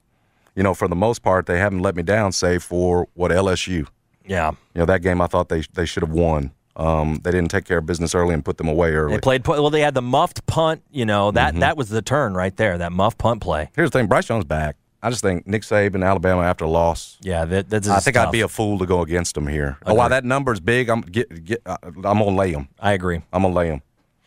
[0.54, 3.86] you know, for the most part, they haven't let me down, save for what LSU.
[4.26, 4.50] Yeah.
[4.74, 6.52] You know, that game I thought they they should have won.
[6.76, 9.16] Um, they didn't take care of business early and put them away early.
[9.16, 9.70] They played well.
[9.70, 10.82] They had the muffed punt.
[10.90, 12.78] You know that that was the turn right there.
[12.78, 13.70] That muff punt play.
[13.74, 14.76] Here's the thing: Bryce Young's back.
[15.02, 17.16] I just think Nick Saban, Alabama, after a loss.
[17.22, 17.88] Yeah, that, that's.
[17.88, 18.28] I think tough.
[18.28, 19.78] I'd be a fool to go against them here.
[19.86, 22.68] Oh, while that number's big, I'm get, get uh, I'm gonna lay them.
[22.78, 23.22] I agree.
[23.32, 23.82] I'm gonna lay them.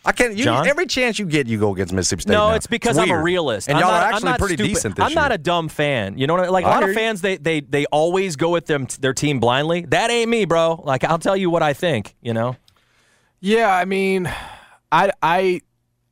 [0.05, 0.35] I can't.
[0.35, 0.67] You, John?
[0.67, 2.33] every chance you get, you go against Mississippi State.
[2.33, 2.55] No, now.
[2.55, 3.69] it's because I'm a realist.
[3.69, 4.69] and I'm y'all not, are I'm actually not pretty stupid.
[4.69, 6.17] decent this I'm not a dumb fan.
[6.17, 6.53] You know what I mean?
[6.53, 9.39] Like a I lot of fans, they they they always go with them their team
[9.39, 9.81] blindly.
[9.81, 10.81] That ain't me, bro.
[10.83, 12.15] Like I'll tell you what I think.
[12.21, 12.57] You know.
[13.39, 14.31] Yeah, I mean,
[14.91, 15.61] I I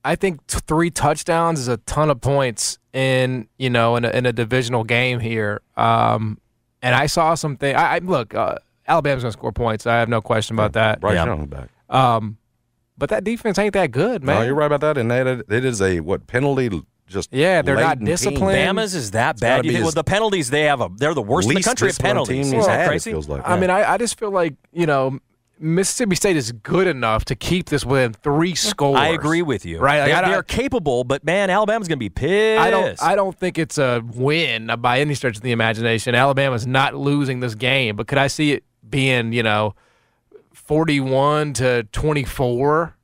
[0.04, 4.10] I think t- three touchdowns is a ton of points in you know in a,
[4.10, 5.62] in a divisional game here.
[5.78, 6.40] Um,
[6.82, 7.76] and I saw something.
[7.76, 8.56] I, I look, uh,
[8.88, 9.86] Alabama's gonna score points.
[9.86, 11.00] I have no question about that.
[11.00, 11.26] Bryce Yeah.
[11.26, 11.70] Young's back.
[11.90, 12.38] Um,
[12.98, 14.38] but that defense ain't that good, man.
[14.40, 14.98] No, you're right about that.
[14.98, 16.70] And that it is a what penalty?
[17.08, 18.06] Just Yeah, they're not laden team.
[18.06, 18.58] disciplined.
[18.58, 19.66] Bama's is that gotta bad?
[19.66, 22.00] You think, well, the penalties they have, a, they're the worst in the country at
[22.00, 22.30] penalties.
[22.30, 23.10] team Isn't he's that had, crazy?
[23.10, 23.42] It feels like.
[23.46, 25.20] I mean, I, I just feel like you know
[25.62, 28.98] Mississippi State is good enough to keep this within three scores.
[28.98, 29.80] I agree with you.
[29.80, 32.60] Right, like, they're, they're capable, but man, Alabama's going to be pissed.
[32.60, 33.02] I don't.
[33.04, 36.16] I don't think it's a win by any stretch of the imagination.
[36.16, 39.76] Alabama's not losing this game, but could I see it being, you know,
[40.54, 42.96] forty-one to twenty-four?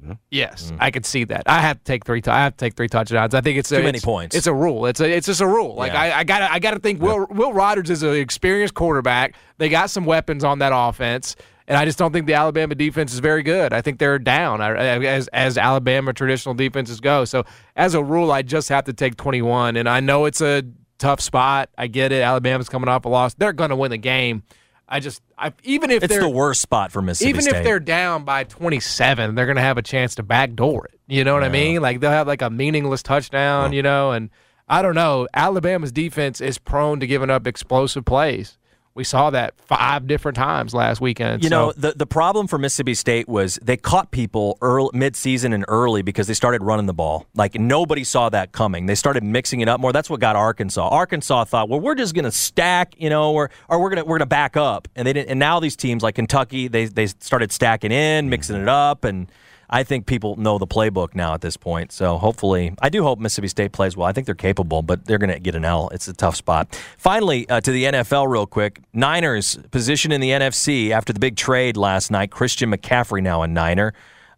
[0.00, 0.12] Mm-hmm.
[0.30, 0.76] Yes, mm.
[0.80, 1.44] I could see that.
[1.46, 2.20] I have to take three.
[2.20, 3.34] T- I have to take three touchdowns.
[3.34, 4.36] I think it's a, Too many it's- points.
[4.36, 4.84] It's a rule.
[4.86, 5.10] It's a.
[5.10, 5.74] It's just a rule.
[5.76, 6.02] Like Yeah.
[6.02, 6.52] I, I gotta.
[6.52, 7.00] I gotta think.
[7.00, 9.34] Will Will Rogers is an experienced quarterback.
[9.58, 11.36] They got some weapons on that offense.
[11.66, 13.72] And I just don't think the Alabama defense is very good.
[13.72, 17.24] I think they're down as as Alabama traditional defenses go.
[17.24, 19.76] So as a rule, I just have to take 21.
[19.76, 20.62] And I know it's a
[20.98, 21.70] tough spot.
[21.78, 22.20] I get it.
[22.22, 23.34] Alabama's coming off a loss.
[23.34, 24.42] They're going to win the game.
[24.86, 27.56] I just I, even if It's they're the worst spot for Mississippi even State.
[27.56, 31.00] if they're down by 27, they're going to have a chance to backdoor it.
[31.06, 31.80] You know what I mean?
[31.80, 34.28] Like they'll have like a meaningless touchdown, you know, and
[34.68, 35.26] I don't know.
[35.32, 38.58] Alabama's defense is prone to giving up explosive plays.
[38.96, 41.42] We saw that five different times last weekend.
[41.42, 45.52] You So- know, the the problem for Mississippi State was they caught people early, mid-season
[45.52, 47.26] and early because they started running the ball.
[47.34, 48.86] Like nobody saw that coming.
[48.86, 49.92] They started mixing it up more.
[49.92, 50.88] That's what got Arkansas.
[50.88, 54.04] Arkansas thought, well, we're just going to stack, you know, or or we're going to
[54.04, 54.86] we're going to back up.
[54.94, 55.28] And they didn't.
[55.30, 59.26] And now these teams like Kentucky, they they started stacking in, mixing it up, and
[59.70, 61.92] I think people know the playbook now at this point.
[61.92, 64.06] So hopefully, I do hope Mississippi State plays well.
[64.06, 65.88] I think they're capable, but they're going to get an L.
[65.92, 66.74] It's a tough spot.
[66.98, 68.80] Finally, uh, to the NFL, real quick.
[68.92, 72.30] Niners position in the NFC after the big trade last night.
[72.30, 73.92] Christian McCaffrey now a Niner.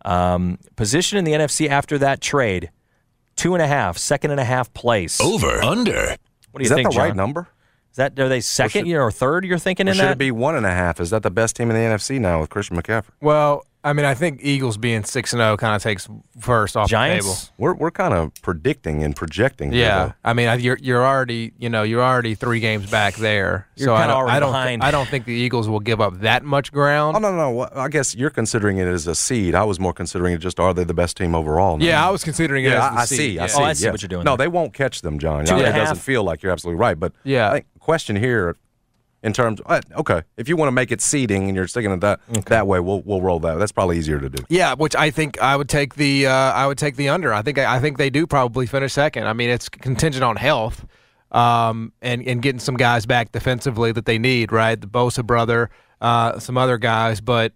[0.04, 2.70] Um, position in the NFC after that trade.
[3.34, 5.20] Two and a half, second and a half place.
[5.20, 6.16] Over, under.
[6.52, 6.64] What do you think?
[6.64, 7.48] Is that think, the right number?
[7.90, 9.44] Is that are they second should- year or third?
[9.44, 10.08] You're thinking Or in should that?
[10.08, 11.00] it should be one and a half?
[11.00, 13.10] Is that the best team in the NFC now with Christian McCaffrey?
[13.20, 16.08] well, I mean, I think Eagles being six and zero kind of takes
[16.40, 17.36] first off the table.
[17.56, 19.72] We're we're kind of predicting and projecting.
[19.72, 20.12] Yeah.
[20.24, 23.68] I mean, you're you're already you know you're already three games back there.
[23.76, 24.82] You're so I kinda don't, already I don't, behind.
[24.82, 27.16] I don't think the Eagles will give up that much ground.
[27.16, 27.50] Oh no, no, no.
[27.52, 29.54] Well, I guess you're considering it as a seed.
[29.54, 31.78] I was more considering it just are they the best team overall?
[31.78, 31.84] now?
[31.84, 33.30] Yeah, I was considering it Yeah, as the I, I see.
[33.34, 33.44] yeah.
[33.44, 33.60] I see.
[33.60, 33.90] Oh, I see yeah.
[33.92, 34.46] what you're doing No, there.
[34.46, 35.44] they won't catch them, John.
[35.44, 36.98] Two I mean, and it doesn't feel like you're absolutely right.
[36.98, 37.50] But Yeah.
[37.50, 38.56] I think question here,
[39.26, 42.00] in terms, uh, okay, if you want to make it seeding and you're sticking it
[42.00, 43.56] that that way, we'll we'll roll that.
[43.58, 44.42] That's probably easier to do.
[44.48, 47.34] Yeah, which I think I would take the uh, I would take the under.
[47.34, 49.26] I think I think they do probably finish second.
[49.26, 50.86] I mean, it's contingent on health,
[51.32, 54.52] um, and and getting some guys back defensively that they need.
[54.52, 57.52] Right, the Bosa brother, uh, some other guys, but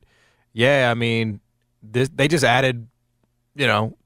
[0.52, 1.40] yeah, I mean,
[1.82, 2.88] this, they just added,
[3.54, 3.96] you know,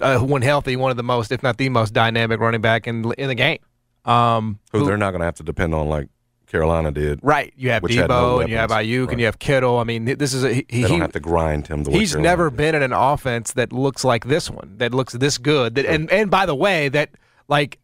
[0.00, 3.12] uh, when healthy, one of the most, if not the most dynamic running back in
[3.18, 3.58] in the game.
[4.06, 6.08] Um, Who, who- they're not going to have to depend on like
[6.52, 7.18] Carolina did.
[7.22, 7.52] right?
[7.56, 8.70] You have had no Debo, and you have.
[8.70, 9.10] Aiyuk, Right.
[9.12, 9.78] and you have Kittle.
[9.78, 11.82] I mean, this is a he, They don't have to grind him.
[11.82, 12.56] The way He's Carolina never did.
[12.58, 15.74] been in an offense that looks like this one, that looks this good.
[15.74, 17.08] That, and and by the way, that
[17.48, 17.78] like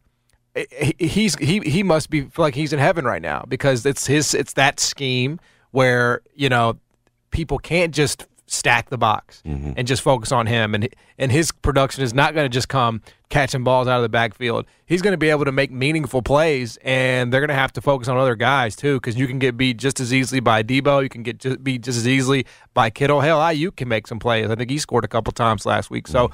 [0.55, 0.65] eh,
[0.97, 4.33] he- he's he he must be like he's in heaven right now because it's his
[4.33, 5.39] it's that scheme
[5.71, 6.77] where you know
[7.31, 9.73] people can't just stack the box Mm-hmm.
[9.77, 13.01] and just focus on him and and his production is not going to just come
[13.29, 14.65] catching balls out of the backfield.
[14.85, 17.81] He's going to be able to make meaningful plays and they're going to have to
[17.81, 21.03] focus on other guys too cuz you can get beat just as easily by Debo,
[21.03, 23.21] you can get just beat just as easily by Kittle.
[23.21, 24.49] Hell, Aiyuk can make some plays.
[24.49, 26.07] I think he scored a couple times last week.
[26.07, 26.31] So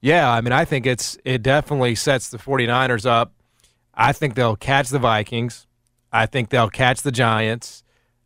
[0.00, 3.32] yeah, I mean I think it's it definitely sets the 49ers up.
[3.94, 5.66] I think they'll catch the Vikings.
[6.12, 7.82] I think they'll catch the Giants.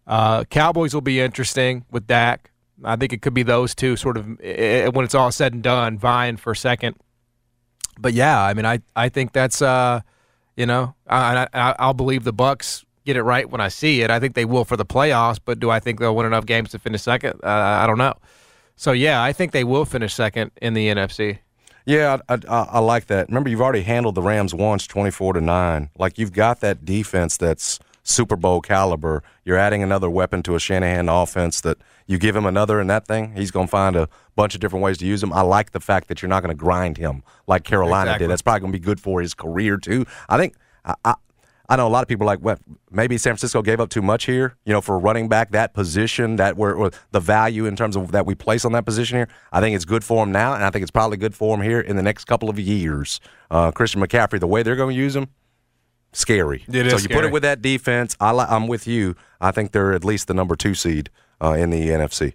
[0.07, 2.51] Uh, Cowboys will be interesting with Dak.
[2.85, 5.63] I think it could be those two sort of eh, when it's all said and
[5.63, 6.97] done, vying for second.
[7.99, 10.01] But yeah, I mean, I I think that's uh,
[10.57, 14.11] you know, I, I I'll believe the Bucs get it right when I see it.
[14.11, 16.71] I think they will for the playoffs, but do I think they'll win enough games
[16.71, 17.41] to finish second?
[17.43, 18.15] Uh, I don't know.
[18.77, 21.39] So yeah, I think they will finish second in the NFC.
[21.85, 23.29] Yeah, I, I, I like that.
[23.29, 25.91] Remember, you've already handled the Rams once, twenty-four to nine.
[25.99, 29.23] Like you've got that defense that's Super Bowl caliber.
[29.45, 33.07] You're adding another weapon to a Shanahan offense that you give him another and that
[33.07, 35.33] thing, he's going to find a bunch of different ways to use him.
[35.33, 38.25] I like the fact that you're not going to grind him like Carolina Exactly.
[38.25, 38.31] did.
[38.31, 40.05] That's probably going to be good for his career too.
[40.29, 40.55] I think.
[40.85, 41.15] I, I,
[41.69, 42.59] I know a lot of people are like, well,
[42.91, 46.37] Maybe San Francisco gave up too much here, you know, for running back that position,
[46.37, 49.29] that where, the value in terms of that we place on that position here.
[49.53, 51.63] I think it's good for him now, and I think it's probably good for him
[51.63, 53.21] here in the next couple of years.
[53.51, 55.29] Uh, Christian McCaffrey, the way they're going to use him,
[56.13, 56.65] scary.
[56.69, 58.17] It so is you put it with that defense.
[58.21, 59.15] I li- I'm with you.
[59.41, 61.11] I think they're at least the number two seed
[61.43, 62.35] uh, in the NFC,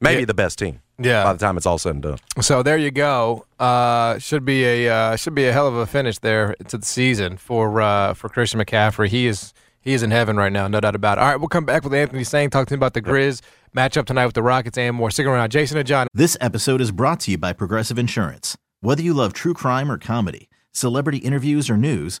[0.00, 0.26] maybe Yeah.
[0.26, 0.80] the best team.
[0.98, 1.24] Yeah.
[1.24, 2.18] By the time it's all said and done.
[2.40, 3.46] So there you go.
[3.58, 6.86] Uh, should be a uh, should be a hell of a finish there to the
[6.86, 9.08] season for uh, for Christian McCaffrey.
[9.08, 11.22] He is he is in heaven right now, no doubt about it.
[11.22, 13.40] All right, we'll come back with Anthony Sane, talk to him about the Grizz
[13.76, 15.10] matchup tonight with the Rockets and more.
[15.10, 16.06] Stick around, Jason and John.
[16.14, 18.56] This episode is brought to you by Progressive Insurance.
[18.80, 22.20] Whether you love true crime or comedy, celebrity interviews or news,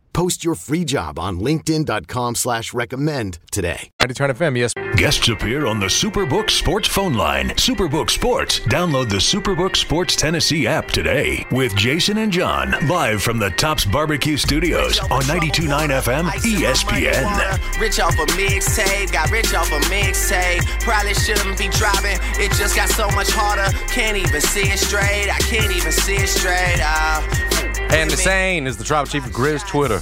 [0.13, 3.89] Post your free job on linkedin.com slash recommend today.
[4.01, 4.73] Ready to turn FM, yes.
[4.97, 7.49] Guests appear on the Superbook Sports phone line.
[7.51, 8.59] Superbook Sports.
[8.61, 13.85] Download the Superbook Sports Tennessee app today with Jason and John live from the Tops
[13.85, 17.79] Barbecue Studios on 92.9 FM ESPN.
[17.79, 20.65] Rich off a mixtape, got rich off a mixtape.
[20.81, 23.75] Probably shouldn't be driving, it just got so much harder.
[23.87, 26.79] Can't even see it straight, I can't even see it straight.
[26.83, 27.60] Uh,
[27.91, 29.99] And Sane is the tribal chief of Grizz Twitter.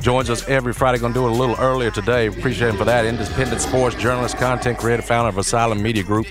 [0.00, 0.98] Joins us every Friday.
[0.98, 2.26] Going to do it a little earlier today.
[2.26, 3.04] Appreciate him for that.
[3.04, 6.26] Independent sports journalist, content creator, founder of Asylum Media Group.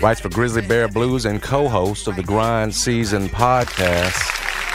[0.00, 4.32] Writes for Grizzly Bear Blues and co-host of the Grind Season podcast,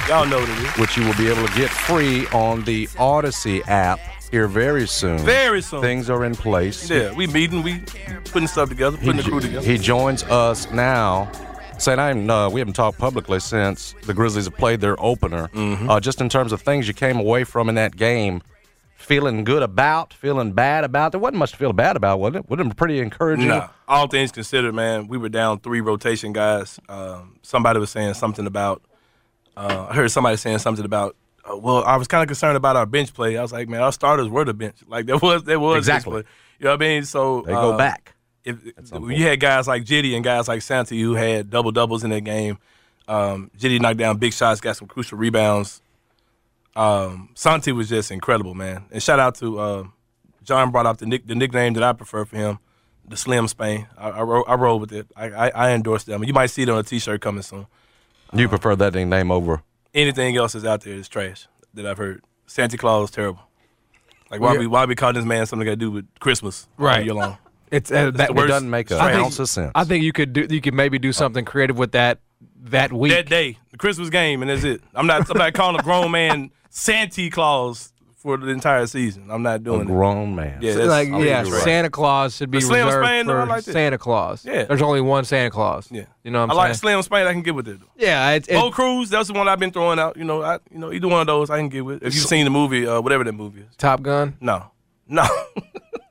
[0.08, 0.78] Y'all know what it is.
[0.78, 4.00] which you will be able to get free on the Audacy app
[4.32, 5.20] here very soon.
[5.20, 5.82] Very soon.
[5.82, 6.90] Things are in place.
[6.90, 7.84] Yeah, we meeting, we
[8.32, 9.66] putting stuff together, putting the crew together.
[9.66, 11.30] He joins us now.
[11.88, 15.48] I haven't, uh, we haven't talked publicly since the Grizzlies have played their opener.
[15.50, 15.90] Mm-hmm.
[15.90, 18.42] Uh, just in terms of things you came away from in that game,
[18.96, 21.12] feeling good about, feeling bad about.
[21.12, 22.50] There wasn't much to feel bad about, was it?
[22.50, 23.48] Wasn't it pretty encouraging?
[23.48, 26.80] Nah, all things considered, man, we were down three rotation guys.
[26.90, 28.84] Um, somebody was saying something about.
[29.58, 31.16] Uh, I heard somebody saying something about.
[31.50, 33.38] Uh, well, I was kind of concerned about our bench play.
[33.38, 34.78] I was like, man, our starters were the bench.
[34.88, 36.24] Like there was, there was Exactly.
[36.60, 37.06] You know what I mean?
[37.06, 38.16] So They go uh, back.
[38.46, 42.10] If you had guys like Jitty and guys like Santi who had double doubles in
[42.12, 42.58] that game,
[43.08, 45.82] um, Jitty knocked down big shots, got some crucial rebounds.
[46.76, 48.86] Um, Santi was just incredible, man.
[48.92, 49.84] And shout out to uh,
[50.44, 52.60] John brought up the nick, the nickname that I prefer for him,
[53.08, 53.88] the Slim Spain.
[53.98, 55.08] I, I, ro- I roll with it.
[55.16, 56.24] I, I, I endorse them.
[56.24, 57.68] You might see it on a T-shirt coming soon.
[58.34, 59.64] You prefer that name over?
[59.94, 62.24] Anything else that's out there is trash that I've heard.
[62.46, 63.42] Santa Claus terrible.
[64.32, 64.60] Like why Yeah.
[64.60, 67.04] we why we call this man something got to do with Christmas all Right.
[67.04, 67.38] year long?
[67.72, 69.72] It's uh, that It doesn't make a I think- ounce of sense.
[69.76, 70.48] I think you could do.
[70.50, 72.20] You could maybe do something creative with that
[72.64, 73.12] that week.
[73.14, 74.82] that day, the Christmas game, and that's it.
[74.96, 75.30] I'm not.
[75.30, 79.32] I'm not calling a grown man Santa Claus for the entire season.
[79.32, 79.88] I'm not a doing it.
[79.88, 80.60] grown man.
[80.62, 81.64] Yeah, that's- like yeah, you're right.
[81.64, 83.64] Santa Claus should be But Slim reserved Spain, for like.
[83.64, 84.44] Santa Claus.
[84.46, 84.64] Yeah.
[84.66, 85.88] there's only one Santa Claus.
[85.90, 86.80] Yeah, you know what I I'm like saying.
[86.80, 87.28] Slim Spain.
[87.28, 87.80] I can get with it.
[87.96, 90.18] Yeah, it's, it's Old Cruz, that's the one I've been throwing out.
[90.18, 92.04] You know, I, you know, either one of those I can get with.
[92.04, 94.36] If you've seen the movie, uh, whatever that movie is, Top Gun.
[94.42, 94.70] no,
[95.08, 95.26] no,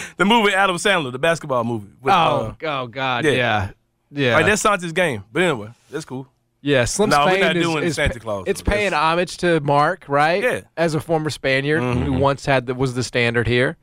[0.16, 1.88] the movie Adam Sandler, the basketball movie.
[2.00, 3.30] With, Oh, uh, oh God, yeah.
[3.32, 3.70] yeah,
[4.10, 4.34] yeah.
[4.36, 5.24] like that's Santa's game.
[5.32, 6.26] But anyway, that's cool.
[6.62, 8.72] Yeah, Slim No, we're not is, doing is Santa Claus, It's though.
[8.72, 10.42] paying That's- homage to Marc, right?
[10.42, 10.50] Yeah.
[10.56, 10.66] Mm-hmm.
[10.76, 13.76] As a former Spaniard who once had the, was the standard here,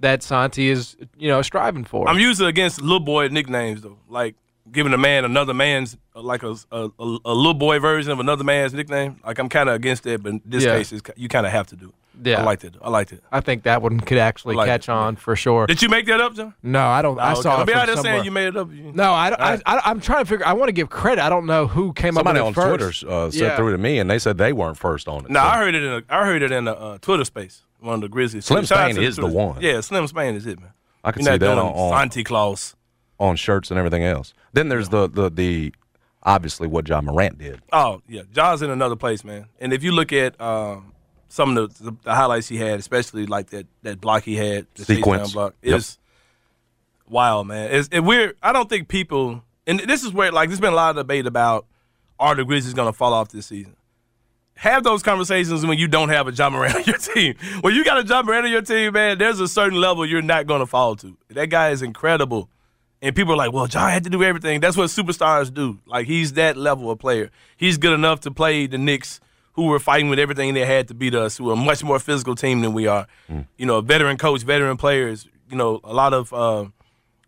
[0.00, 2.08] that Santi is you know striving for.
[2.08, 3.98] I'm usually against little boy nicknames though.
[4.08, 4.34] Like
[4.70, 8.44] giving a man another man's like a, a, a, a little boy version of another
[8.44, 9.20] man's nickname.
[9.26, 10.76] Like I'm kind of against that, but in this Yeah.
[10.78, 11.94] case, it's, you kind of have to do it.
[12.22, 12.40] Yeah.
[12.40, 12.74] I liked it.
[12.82, 13.22] I liked it.
[13.30, 15.66] I think that one could actually like catch it, on for sure.
[15.66, 16.54] Did you make that up, John?
[16.62, 17.18] No, I don't.
[17.18, 17.42] I Oh, okay.
[17.42, 18.12] saw Don't it be from out there somewhere.
[18.14, 18.70] saying you made it up.
[18.72, 19.62] You- No, I, don't- All right.
[19.66, 20.46] I, I, I'm trying to figure.
[20.46, 21.22] I want to give credit.
[21.24, 23.04] I don't know who came Somebody up on with it Twitter first.
[23.04, 23.56] uh, said Yeah.
[23.56, 25.30] through to me, and they said they weren't first on it.
[25.30, 27.62] No, So- I heard it in a, I heard it in a uh, Twitter space.
[27.80, 28.44] One of the Grizzlies.
[28.44, 29.60] Slim Shout out Spain to is the one.
[29.60, 30.70] Yeah, Slim Spain is it, man.
[31.02, 32.76] I can You're see not that on, on, Santa Claus.
[33.18, 34.34] on shirts and everything else.
[34.52, 35.74] Then there's the, the the
[36.22, 37.60] obviously what Ja Morant did.
[37.72, 39.46] Oh yeah, John's in another place, man.
[39.58, 40.91] And if you look at um,
[41.32, 44.66] some of the, the, the highlights he had, especially like that that block he had,
[44.74, 45.32] the Sequence.
[45.32, 45.78] block, Yep.
[45.78, 45.98] is
[47.08, 47.70] wild, man.
[47.72, 48.36] It's it weird.
[48.42, 51.26] I don't think people, and this is where like there's been a lot of debate
[51.26, 51.66] about
[52.18, 53.74] are the Grizzlies going to fall off this season.
[54.56, 57.34] Have those conversations when you don't have a Ja Morant on your team.
[57.62, 60.22] When you got a Ja Morant on your team, man, there's a certain level you're
[60.22, 61.16] not going to fall to.
[61.30, 62.48] That guy is incredible.
[63.00, 64.60] And people are like, well, John had to do everything.
[64.60, 65.80] That's what superstars do.
[65.86, 67.30] Like, he's that level of player.
[67.56, 69.18] He's good enough to play the Knicks,
[69.54, 71.98] who were fighting with everything they had to beat us, who are a much more
[71.98, 73.06] physical team than we are.
[73.56, 76.66] You know, veteran coach, veteran players, you know, a lot of, uh,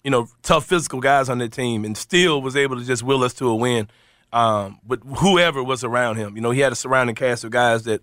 [0.03, 3.23] you know, tough physical guys on their team, and still was able to just will
[3.23, 3.89] us to a win.
[4.33, 7.85] Um, but whoever was around him, you know, he had a surrounding cast of guys
[7.85, 8.01] that,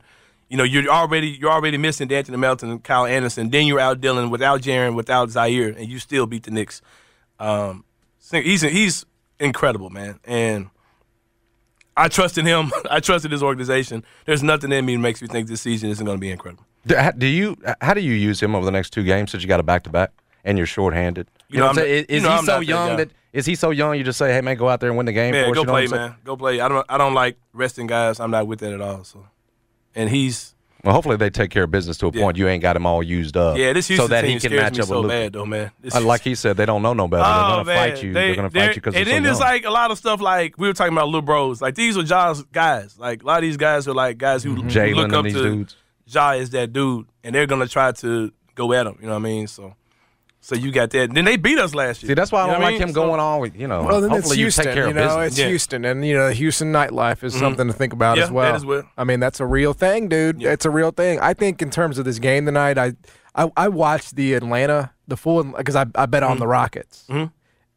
[0.50, 3.50] you know, you're already you're already missing De'Anthony Melton and Kyle Anderson.
[3.50, 6.82] Then you're out dealing without Jaren, without Ziaire, and you still beat the Knicks.
[7.40, 7.86] Um,
[8.32, 9.06] he's he's
[9.40, 10.70] incredible, man, and
[11.98, 12.72] I trusted him.
[12.90, 14.04] I trusted his organization.
[14.26, 16.66] There's nothing in me that makes me think this season isn't going to be incredible.
[16.88, 17.58] Do, how- do you?
[17.82, 19.84] How do you use him over the next two games since you got a back
[19.84, 20.12] to back
[20.44, 21.28] and you're shorthanded?
[21.50, 22.06] You, You know, know, what I'm I'm saying?
[22.10, 23.96] is he I'm so not that young that is he so young?
[23.98, 25.54] You just say, hey man, go out there and win the game Yeah, go you
[25.54, 26.16] know play, man.
[26.24, 26.60] Go play.
[26.60, 28.20] I don't I don't like resting guys.
[28.20, 29.04] I'm not with that at all.
[29.04, 29.28] So,
[29.94, 32.22] and he's Well, hopefully they take care of business to a Yeah.
[32.22, 33.58] point you ain't got them all used up.
[33.58, 33.72] yeah.
[33.74, 35.08] This Houston so that team he can match up so with Luka.
[35.14, 35.72] bad though, man.
[35.80, 37.24] This Uh, Like he said, they don't know no better.
[37.24, 37.90] they're Oh, gonna man.
[37.92, 38.14] fight you.
[38.14, 39.32] They, are gonna fight you because And they're so then young.
[39.34, 41.62] it's like a lot of stuff like we were talking about little bros.
[41.62, 42.98] Like these are Ja's guys.
[42.98, 44.96] Like a lot of these guys are like guys who, Mm-hmm.
[45.00, 45.76] Look up these to dudes.
[46.08, 48.98] Ja is that dude, and they're gonna try to go at him.
[49.00, 49.48] You know what I mean?
[49.48, 49.76] So,
[50.44, 51.14] so you got that.
[51.14, 52.10] Then they beat us last year.
[52.10, 52.82] See, that's why I You know don't what like mean?
[52.90, 53.84] him So- going on with you know.
[53.84, 54.66] Well, then it's hopefully you Houston.
[54.66, 55.28] take care you of know, business.
[55.28, 55.48] it's Yeah.
[55.48, 57.42] Houston, and you know, Houston nightlife is mm-hmm.
[57.44, 58.46] something to think about Yeah, as well.
[58.52, 58.84] that as well.
[58.98, 60.42] I mean, that's a real thing, dude.
[60.42, 60.52] Yeah.
[60.52, 61.20] It's a real thing.
[61.20, 62.94] I think in terms of this game tonight, I
[63.36, 66.40] I, I watched the Atlanta, the full because I I bet on mm-hmm.
[66.40, 67.28] the Rockets, mm-hmm.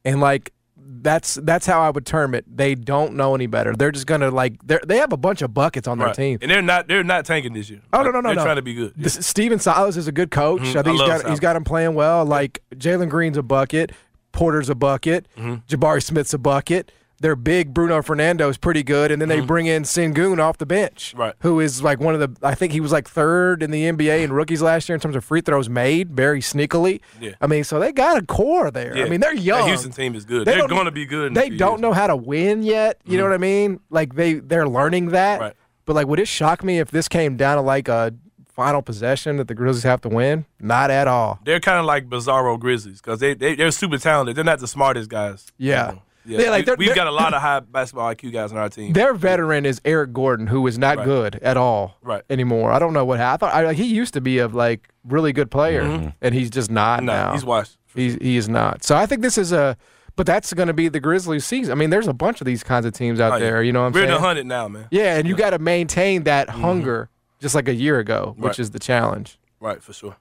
[0.04, 2.44] and like that's that's how I would term it.
[2.48, 3.74] They don't know any better.
[3.76, 6.16] They're just gonna like they they have a bunch of buckets on their Right.
[6.16, 6.38] team.
[6.42, 7.80] and they're not they're not tanking this year.
[7.92, 8.44] Oh no no no They're no!
[8.44, 8.92] trying to be good.
[8.96, 10.62] This, Stephen Silas is a good coach.
[10.62, 10.76] Mhm.
[10.76, 11.30] I think I he's got Silas.
[11.30, 12.24] he's got him playing well.
[12.24, 13.92] Like Jalen Green's a bucket,
[14.32, 16.90] Porter's a bucket, Jabari Smith's a bucket.
[17.20, 19.46] Their big Bruno Fernando is pretty good, and then they mm-hmm.
[19.46, 21.34] bring in Sengun off the bench, Right.
[21.40, 24.24] Who is like one of the I think he was like third in the NBA
[24.24, 27.00] in rookies last year in terms of free throws made, very sneakily.
[27.20, 27.32] Yeah.
[27.40, 28.96] I mean, so they got a core there.
[28.96, 29.04] Yeah.
[29.04, 29.68] I mean, they're young.
[29.68, 30.46] Houston team is good.
[30.46, 31.34] They are going to be good.
[31.34, 31.80] they don't years.
[31.80, 33.00] know how to win yet.
[33.04, 33.30] You know mm-hmm.
[33.30, 33.80] what I mean?
[33.90, 35.40] Like they they're learning that.
[35.40, 35.54] Right.
[35.86, 38.14] But like, would it shock me if this came down to like a
[38.54, 40.46] final possession that the Grizzlies have to win?
[40.60, 41.40] Not at all.
[41.44, 44.36] They're kind of like Bizarro Grizzlies because they, they they're super talented.
[44.36, 45.46] They're not the smartest guys.
[45.58, 45.86] Yeah.
[45.86, 46.02] You know?
[46.26, 48.50] Yeah, They're like- we, they're- we've they're- got a lot of high basketball IQ guys
[48.52, 48.92] on our team.
[48.94, 51.04] Their veteran is Eric Gordon, who is not Right.
[51.04, 52.22] good at all Right.
[52.30, 52.72] anymore.
[52.72, 53.50] I don't know what happened.
[53.50, 56.50] I thought I, like, he used to be a like really good player, and he's
[56.50, 57.24] just not no, now.
[57.26, 57.34] Mm-hmm.
[57.34, 57.76] he's washed.
[57.94, 58.82] He's he is not.
[58.84, 59.76] So I think this is a.
[60.16, 61.72] But that's going to be the Grizzlies' season.
[61.72, 63.40] I mean, there's a bunch of these kinds of teams out Oh, yeah.
[63.40, 63.62] there.
[63.64, 64.20] You know what I'm We're in saying?
[64.20, 64.86] the hundred now, man.
[64.92, 67.10] Yeah, and you got to maintain that hunger,
[67.40, 68.58] just like a year ago, which Right.
[68.60, 69.38] is the challenge.
[69.58, 70.14] Right, for sure.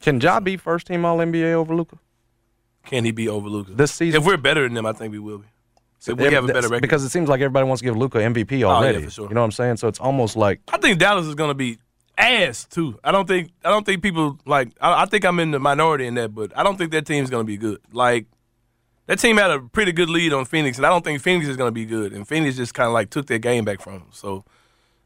[0.00, 1.98] Can Ja be first team All NBA over Luka
[2.86, 4.20] Can he be over Luka this season?
[4.20, 5.46] If we're better than them, I think we will be.
[6.00, 6.76] So we have a better record.
[6.76, 9.04] Oh, because it seems like everybody wants to give Luka MVP oh, already.
[9.04, 9.28] for sure.
[9.28, 9.76] You know what I'm saying?
[9.76, 11.78] So it's almost like I think Dallas is going to be
[12.16, 12.98] ass too.
[13.04, 14.70] I don't think I don't think people like.
[14.80, 17.28] I, I think I'm in the minority in that, but I don't think that team's
[17.28, 17.80] going to be good.
[17.92, 18.26] Like
[19.06, 21.58] that team had a pretty good lead on Phoenix, and I don't think Phoenix is
[21.58, 22.14] going to be good.
[22.14, 24.08] And Phoenix just kind of like took their game back from them.
[24.12, 24.44] So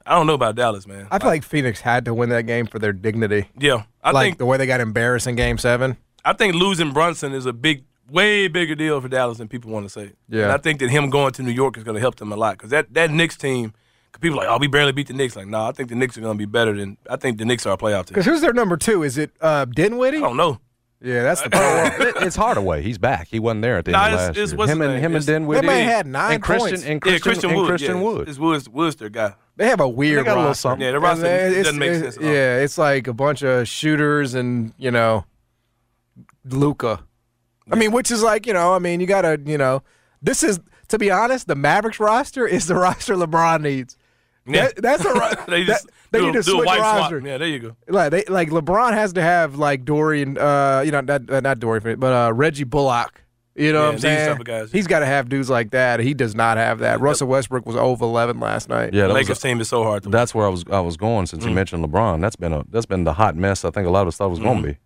[0.07, 1.09] I don't know about Dallas, man.
[1.11, 3.49] I feel like Phoenix had to win that game for their dignity.
[3.59, 5.97] yeah, I like think the way they got embarrassed in Game Seven.
[6.25, 9.85] I think losing Brunson is a big, way bigger deal for Dallas than people want
[9.87, 10.13] to say.
[10.29, 10.45] Yeah.
[10.45, 12.37] And I think that him going to New York is going to help them a
[12.37, 13.73] lot because that, that Knicks team,
[14.13, 15.37] 'cause people are like, oh, we barely beat the Knicks.
[15.37, 17.45] Like, no, I think the Knicks are going to be better than, I think the
[17.45, 18.15] Knicks are a playoff team.
[18.15, 19.03] Because who's their number two?
[19.03, 20.19] Is it uh, Dinwiddie?
[20.19, 20.61] I don't know.
[21.03, 22.15] Yeah, that's the problem.
[22.27, 22.81] it's Hardaway.
[22.83, 23.29] He's back.
[23.29, 24.69] He wasn't there at the Nah, end of it's- last it's- year.
[24.77, 25.61] Him and him and It's- Dinwiddie.
[25.61, 26.85] That man had nine and Christian points.
[26.85, 27.69] and yeah, Christian, Christian and Wood.
[27.69, 28.29] Christian yeah, Wood.
[28.31, 29.35] It's Woods, Woods their guy.
[29.57, 30.61] they have a weird got a little roster.
[30.63, 30.87] something.
[30.87, 31.25] Yeah, the roster
[31.63, 32.31] doesn't make sense at all.
[32.31, 35.27] Yeah, it's like a bunch of shooters and you know,
[36.45, 37.01] Luka.
[37.71, 39.83] I mean, which is like you know, I mean, you gotta you know,
[40.23, 43.97] this is to be honest, the Mavericks roster is the roster LeBron needs.
[44.47, 44.67] Yeah.
[44.67, 46.81] That- that's a ro- they just that- they do, need to do a switch white
[46.81, 47.19] roster.
[47.21, 47.27] swap.
[47.27, 47.77] Yeah, there you go.
[47.89, 51.59] Like they like LeBron has to have like Dorian, uh, you know, not uh, not
[51.59, 53.23] Dorian, but uh, Reggie Bullock
[53.57, 54.29] You know Yeah, what I'm saying?
[54.29, 55.99] type of guys, He's got to have dudes like that.
[56.01, 57.01] He does not have that.
[57.01, 58.93] Russell Westbrook was over 11 last night.
[58.93, 60.13] Yeah, The that was Lakers team is so hard to win.
[60.13, 61.55] That's where I was I was going since you Mm.
[61.55, 62.21] mentioned LeBron.
[62.21, 64.27] That's been a that's been the hot mess I think a lot of us thought
[64.27, 64.77] it was going to be.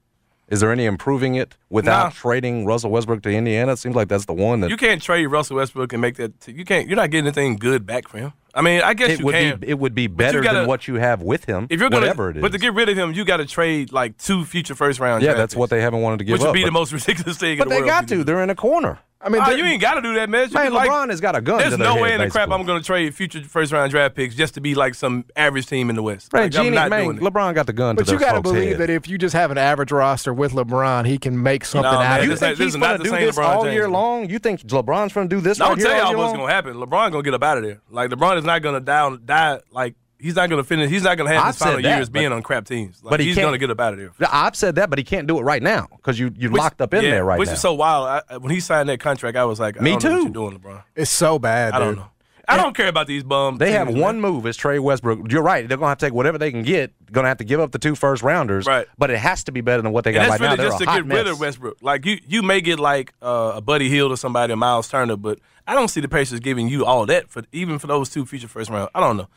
[0.48, 2.10] Is there any improving it without Nah.
[2.10, 3.72] trading Russell Westbrook to Indiana?
[3.72, 6.40] It seems like that's the one that You can't trade Russell Westbrook and make that.
[6.40, 6.86] T- you can't.
[6.88, 8.32] You're not getting anything good back for him.
[8.58, 9.58] I mean, I guess it you would can.
[9.60, 11.68] be it would be better gotta- than what you have with him.
[11.70, 12.42] if you're gonna, whatever it is.
[12.42, 15.22] but to get rid of him, you got to trade like two future first round.
[15.22, 16.54] yeah, draft that's what they haven't wanted to give which would up.
[16.54, 17.58] be the most ridiculous thing.
[17.58, 18.14] but in the they world got to to.
[18.16, 18.24] do.
[18.24, 18.98] They're in a corner.
[19.20, 20.48] I mean, Oh, you ain't got to do that, man.
[20.52, 21.58] Man, be like- LeBron has got a gun.
[21.58, 22.52] There's to no way in the crap.
[22.52, 25.66] I'm going to trade future first round draft picks just to be like some average
[25.66, 26.32] team in the West.
[26.32, 27.22] Man, Like, I'm Genie, not man, doing it.
[27.24, 28.78] LeBron got the gun but to you got to believe head.
[28.78, 31.98] that if you just have an average roster with LeBron, he can make something Nah,
[31.98, 32.44] out man, of you this it.
[32.46, 34.30] ain't- think this he's going to do this LeBron all James, year long?
[34.30, 36.18] You think LeBron's going to do this I'm right gonna here tell all y'all year
[36.18, 36.40] what's long?
[36.42, 36.74] gonna happen.
[36.74, 37.80] LeBron gonna get up out of there.
[37.90, 39.60] Like LeBron is not gonna down die.
[39.70, 40.90] Like he's not gonna finish.
[40.90, 43.02] He's not gonna have I've his final that, years being but- on crap teams.
[43.04, 44.10] Like, but he he's gonna get up out of there.
[44.20, 46.58] Yeah, I've said that, but he can't do it right now because you you Which-
[46.60, 47.52] locked up in yeah, there right which now.
[47.52, 48.22] Which is so wild.
[48.28, 50.22] I, when he signed that contract, I was like, I Me don't know what too.
[50.24, 50.82] you're doing, LeBron.
[50.96, 52.06] It's so bad, I don't know.
[52.50, 53.58] I don't care about these bums.
[53.58, 54.32] They have one man.
[54.32, 54.46] move.
[54.46, 55.30] It's Trey Westbrook.
[55.30, 55.68] You're right.
[55.68, 56.94] They're going to have to take whatever they can get.
[57.12, 58.64] Going to have to give up the two first rounders.
[58.64, 58.86] Right.
[58.96, 60.50] But it has to be better than what they And got that's right now.
[60.52, 61.76] really They're just to hot get rid of Westbrook.
[61.82, 65.18] Like you, you may get like uh, a Buddy Hield or somebody, a Myles Turner,
[65.18, 68.24] but I don't see the Pacers giving you all that for even for those two
[68.26, 68.88] future first round.
[68.94, 69.28] I don't know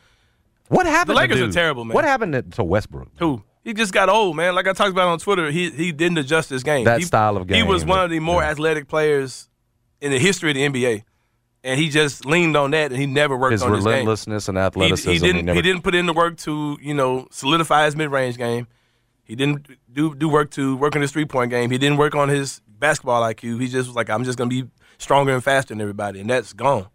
[0.69, 1.15] What happened?
[1.17, 1.93] The Lakers to are terrible, man.
[1.93, 3.09] What happened to, Westbrook?
[3.19, 3.43] who.
[3.63, 4.55] He just got old, man.
[4.55, 6.86] Like I talked about on Twitter, he he didn't adjust his game.
[6.86, 7.57] That He- style of game.
[7.57, 8.49] He was one of the more yeah.
[8.49, 9.49] athletic players
[9.99, 11.03] in the history of the NBA,
[11.63, 13.91] and he just leaned on that, and he never worked His on his game.
[13.91, 15.11] relentlessness and athleticism.
[15.11, 15.45] he didn't.
[15.45, 18.65] never, he didn't put in the work to you know solidify his mid range game.
[19.23, 21.69] He didn't do do work to work on his three point game.
[21.69, 23.59] He didn't work on his basketball IQ.
[23.61, 24.63] He just was like, I'm just gonna be
[25.01, 26.87] stronger and faster than everybody, and that's gone.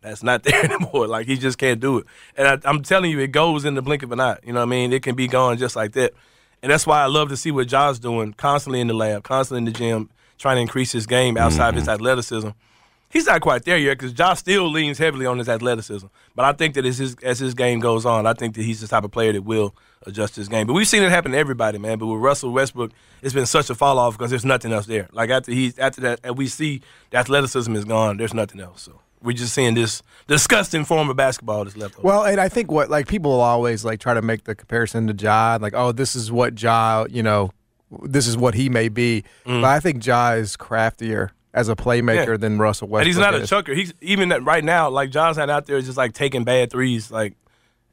[0.00, 1.06] That's not there anymore.
[1.06, 2.06] Like he just can't do it.
[2.36, 4.38] And I, I'm telling you, it goes in the blink of an eye.
[4.44, 4.92] You know what I mean?
[4.92, 6.12] It can be gone just like that.
[6.62, 9.58] And that's why I love to see what John's doing, constantly in the lab, constantly
[9.58, 11.92] in the gym, trying to increase his game outside of his mm-hmm.
[11.92, 12.48] athleticism.
[13.10, 16.06] He's not quite there yet because Josh still leans heavily on his athleticism.
[16.34, 18.80] But I think that as his as his game goes on, I think that he's
[18.80, 19.74] the type of player that will
[20.06, 20.66] adjust his game.
[20.66, 21.98] But we've seen it happen to everybody, man.
[21.98, 22.92] But with Russell Westbrook,
[23.22, 25.08] it's been such a fall off because there's nothing else there.
[25.12, 28.18] Like after he after that, and we see the athleticism is gone.
[28.18, 28.82] There's nothing else.
[28.82, 32.06] So we're just seeing this disgusting form of basketball that's left over.
[32.06, 35.06] Well, and I think what like people will always like try to make the comparison
[35.06, 37.52] to Ja, like, oh, this is what Ja, you know,
[38.02, 39.24] this is what he may be.
[39.46, 39.62] Mm.
[39.62, 42.26] But I think Ja is craftier as a playmaker.
[42.32, 42.36] Yeah.
[42.36, 43.00] than Russell Westbrook.
[43.02, 43.74] and he's not a chucker.
[43.74, 47.10] He's even that right now, like John's not out there just like taking bad threes,
[47.10, 47.34] like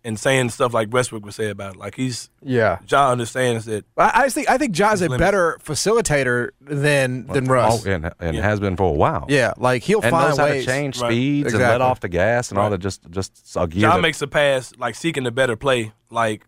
[0.04, 1.80] and saying stuff like Westbrook would say about it.
[1.80, 2.78] Like he's Yeah.
[2.86, 5.20] John understands that I, I think I think Ja's a limits.
[5.20, 7.86] better facilitator than than oh, Russ.
[7.88, 8.44] Oh, and and Yeah.
[8.44, 9.26] has been for a while.
[9.30, 10.64] Yeah, like he'll And find knows how ways.
[10.66, 11.10] to change Right.
[11.12, 12.70] speeds and let off the gas and all Right.
[12.72, 12.78] that.
[12.82, 13.82] Just just a gear.
[13.82, 15.94] John that- makes a pass like seeking a better play.
[16.12, 16.44] Like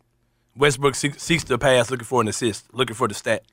[0.55, 3.43] Westbrook seeks, seeks the pass looking for an assist, looking for the stat.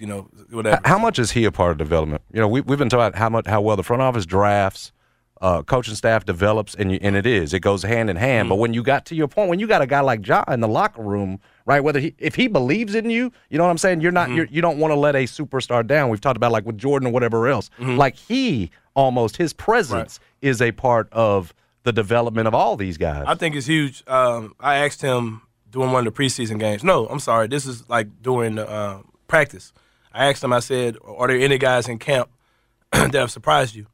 [0.00, 0.80] You know, whatever.
[0.84, 2.22] How much is he a part of development?
[2.32, 4.92] You know, we, we've been talking about how much how well the front office drafts,
[5.40, 8.48] uh, coaching staff develops, and you, and it is it goes hand in hand.
[8.48, 10.60] But when you got to your point, when you got a guy like Ja in
[10.60, 11.80] the locker room, right?
[11.80, 14.00] Whether he if he believes in you, you know what I'm saying.
[14.00, 16.08] You're not you're, you don't want to let a superstar down.
[16.08, 17.70] We've talked about like with Jordan or whatever else.
[17.78, 23.24] Like he almost his presence is a part of the development of all these guys.
[23.26, 24.02] I think it's huge.
[24.06, 26.84] Um, I asked him during one of the preseason games.
[26.84, 27.46] No, I'm sorry.
[27.48, 29.72] This is like during the uh, practice.
[30.12, 30.52] I asked him.
[30.52, 32.30] I said, "Are there any guys in camp
[32.92, 33.86] that have surprised you?"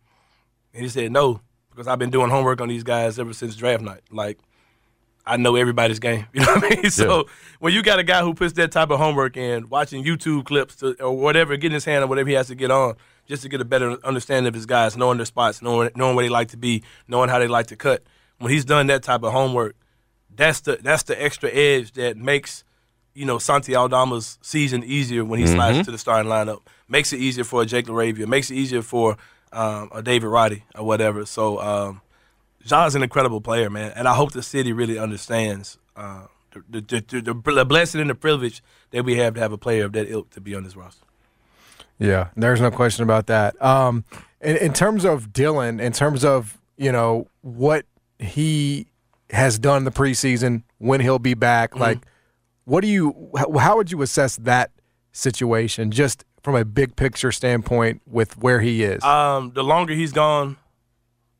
[0.72, 1.40] And he said, "No,
[1.76, 4.00] because I've been doing homework on these guys ever since draft night.
[4.10, 4.38] Like,
[5.26, 6.26] I know everybody's game.
[6.32, 6.90] You know what I mean?
[6.90, 7.26] So
[7.60, 10.76] when you got a guy who puts that type of homework in, watching YouTube clips
[10.76, 12.94] to, or whatever, getting his hand on whatever he has to get on,
[13.26, 16.24] just to get a better understanding of his guys, knowing their spots, knowing knowing where
[16.24, 18.02] they like to be, knowing how they like to cut.
[18.38, 19.76] When he's done that type of homework,
[20.34, 22.64] that's the that's the extra edge that makes
[23.16, 26.60] you know Santi Aldama's season easier when he slides to the starting lineup.
[26.88, 28.26] Makes it easier for a Jake LaRavia.
[28.28, 29.16] Makes it easier for
[29.52, 31.24] um, a David Roddy or whatever.
[31.26, 32.00] So um,
[32.64, 36.26] John's an incredible player, man, and I hope the city really understands uh,
[36.68, 39.58] the, the, the, the, the blessing and the privilege that we have to have a
[39.58, 41.04] player of that ilk to be on this roster.
[41.98, 43.60] Yeah, there's no question about that.
[43.62, 44.04] Um,
[44.40, 47.86] in, in terms of Dillon, in terms of you know what
[48.18, 48.86] he
[49.30, 51.80] has done the preseason, when he'll be back, Mm-hmm.
[51.80, 51.98] like
[52.66, 53.30] what do you?
[53.58, 54.72] How, would you assess that
[55.12, 59.02] situation, just from a big picture standpoint, with where he is?
[59.02, 60.56] Um, the longer he's gone,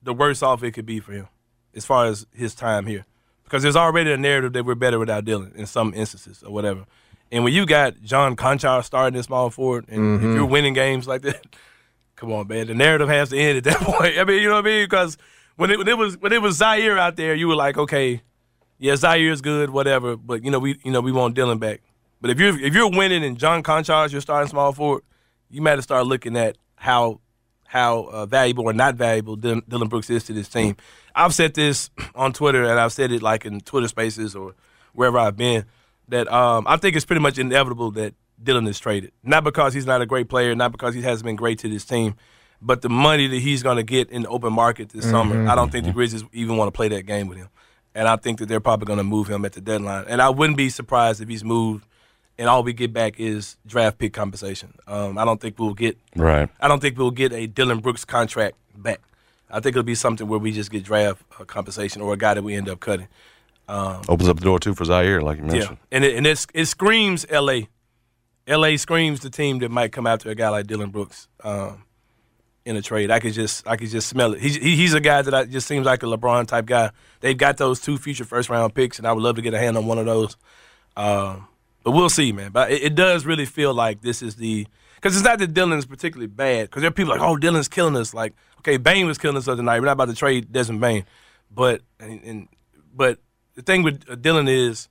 [0.02, 1.28] the worse off it could be for him,
[1.74, 3.04] as far as his time here,
[3.44, 6.86] because there's already a narrative that we're better without Dillon in some instances or whatever.
[7.32, 11.08] And when you got John Konchar starting in small forward, and if you're winning games
[11.08, 11.44] like that,
[12.16, 14.16] come on, man, the narrative has to end at that point.
[14.16, 14.84] I mean, you know what I mean?
[14.84, 15.18] Because
[15.56, 18.22] when it, when it was when it was Ziaire out there, you were like, okay,
[18.78, 21.80] yeah, Ziaire's good, whatever, but you know we you know we want Dillon back.
[22.20, 25.02] But if you're if you're winning and John Konchar is your starting small forward,
[25.50, 27.20] you might have start looking at how
[27.64, 30.76] how uh, valuable or not valuable Dillon, Dillon Brooks is to this team.
[31.14, 34.54] I've said this on Twitter, and I've said it like in Twitter Spaces or
[34.92, 35.64] wherever I've been
[36.08, 39.12] that um, I think it's pretty much inevitable that Dillon is traded.
[39.22, 41.84] Not because he's not a great player, not because he hasn't been great to this
[41.84, 42.14] team,
[42.60, 45.48] but the money that he's going to get in the open market this summer.
[45.48, 47.48] I don't think the Grizzlies even want to play that game with him,
[47.97, 50.05] and I think that they're probably going to move him at the deadline.
[50.07, 51.86] And I wouldn't be surprised if he's moved,
[52.38, 54.74] and all we get back is draft pick compensation.
[54.86, 56.51] Um, I don't think we'll get Right.
[56.61, 59.01] I don't think we'll get a Dillon Brooks contract back.
[59.51, 62.34] I think it'll be something where we just get draft uh, compensation or a guy
[62.34, 63.09] that we end up cutting.
[63.68, 65.78] Opens up the door too for Ziaire, like you mentioned.
[65.90, 67.66] Yeah, and it, and it's, it screams L.A.
[68.47, 68.76] L.A.
[68.76, 71.84] screams the team that might come after a guy like Dillon Brooks um,
[72.66, 73.10] in a trade.
[73.10, 74.40] I could just I could just smell it.
[74.40, 76.90] He's he, he's a guy that I, just seems like a LeBron type guy.
[77.20, 79.58] They've got those two future first round picks, and I would love to get a
[79.58, 80.36] hand on one of those.
[80.96, 81.46] Um,
[81.84, 82.50] but we'll see, man.
[82.50, 85.86] But it, it does really feel like this is the because it's not that Dillon's
[85.86, 86.68] particularly bad.
[86.68, 88.12] Because there are people like, oh, Dillon's killing us.
[88.12, 89.78] Like, okay, Bane was killing us the other night.
[89.78, 91.04] We're not about to trade Desmond Bane,
[91.50, 92.48] but and, and
[92.92, 93.20] but
[93.54, 94.88] the thing with uh, Dillon is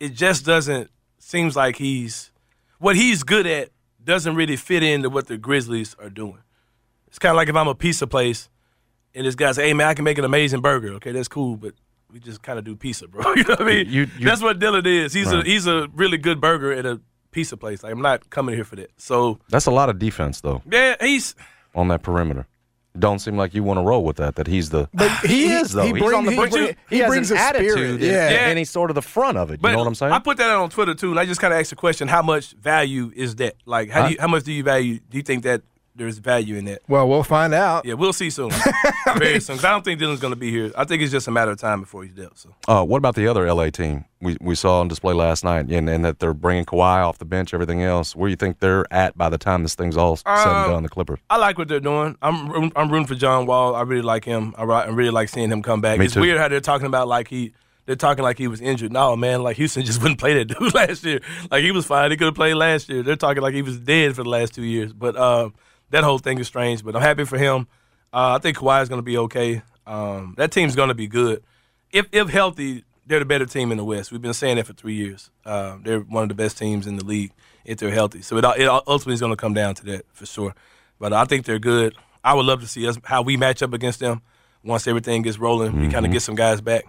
[0.00, 0.90] it just doesn't
[1.20, 2.32] seems like he's
[2.80, 3.70] what he's good at
[4.02, 6.38] doesn't really fit into what the Grizzlies are doing.
[7.08, 8.48] It's kind of like if I'm a pizza place
[9.14, 11.56] and this guy say, "Hey man, I can make an amazing burger." Okay, that's cool,
[11.56, 11.74] but
[12.12, 13.32] we just kind of do pizza, bro.
[13.34, 13.86] you know what I mean?
[13.88, 15.12] You- you- that's what Dillon is.
[15.12, 17.00] He's a he's a really good burger at a
[17.30, 17.82] pizza place.
[17.82, 18.90] Like, I'm not coming here for that.
[18.96, 21.34] So That's a lot of defense though yeah, he's
[21.74, 22.46] on that perimeter.
[22.98, 24.34] Don't seem like you want to roll with that.
[24.36, 24.88] That he's the.
[24.92, 25.82] But he, is though.
[25.82, 27.56] He, he's bring- on the he, bring- He, he brings an a spirit.
[27.70, 28.24] attitude, Yeah.
[28.24, 28.48] and, Yeah.
[28.48, 29.60] and he's sort of the front of it.
[29.60, 30.12] But you know what I'm saying?
[30.12, 32.08] I put that out on Twitter too, and I just kind of asked the question:
[32.08, 33.54] How much value is that?
[33.66, 34.98] Like, how do you, how much do you value?
[35.10, 35.62] Do you think that
[35.98, 36.80] there's value in that?
[36.88, 37.84] Well, we'll find out.
[37.84, 38.50] Yeah, we'll see soon.
[39.18, 39.56] Very soon.
[39.56, 40.70] 'Cause I don't think Dillon's going to be here.
[40.76, 42.38] I think it's just a matter of time before he's dealt.
[42.38, 45.66] So Uh, what about the other LA team we, we saw on display last night,
[45.70, 48.16] and, and that they're bringing Kawhi off the bench, everything else?
[48.16, 50.70] Where do you think they're at by the time this thing's all said and Um,
[50.70, 50.82] done?
[50.84, 51.18] The Clippers.
[51.28, 52.16] I like what they're doing.
[52.22, 53.74] I'm I'm rooting for John Wall.
[53.74, 54.54] I really like him.
[54.56, 55.98] I, I really like seeing him come back.
[55.98, 56.20] Me it's too.
[56.20, 57.52] weird how they're talking about like he.
[57.86, 58.92] They're talking like he was injured.
[58.92, 61.20] No, man, like Houston just wouldn't play that dude last year.
[61.50, 62.10] Like he was fine.
[62.10, 63.02] He could have played last year.
[63.02, 64.92] They're talking like he was dead for the last two years.
[64.92, 65.48] But uh,
[65.90, 66.84] that whole thing is strange.
[66.84, 67.66] But I'm happy for him.
[68.12, 69.62] Uh, I think Kawhi is going to be okay.
[69.86, 71.42] Um, that team's going to be good.
[71.92, 74.12] If if healthy, they're the better team in the West.
[74.12, 75.30] We've been saying that for three years.
[75.44, 77.32] Uh, they're one of the best teams in the league
[77.64, 78.22] if they're healthy.
[78.22, 80.54] So it, it ultimately is going to come down to that for sure.
[80.98, 81.94] But I think they're good.
[82.24, 84.20] I would love to see us how we match up against them
[84.64, 85.72] once everything gets rolling.
[85.72, 85.90] We Mm-hmm.
[85.92, 86.84] kind of get some guys back.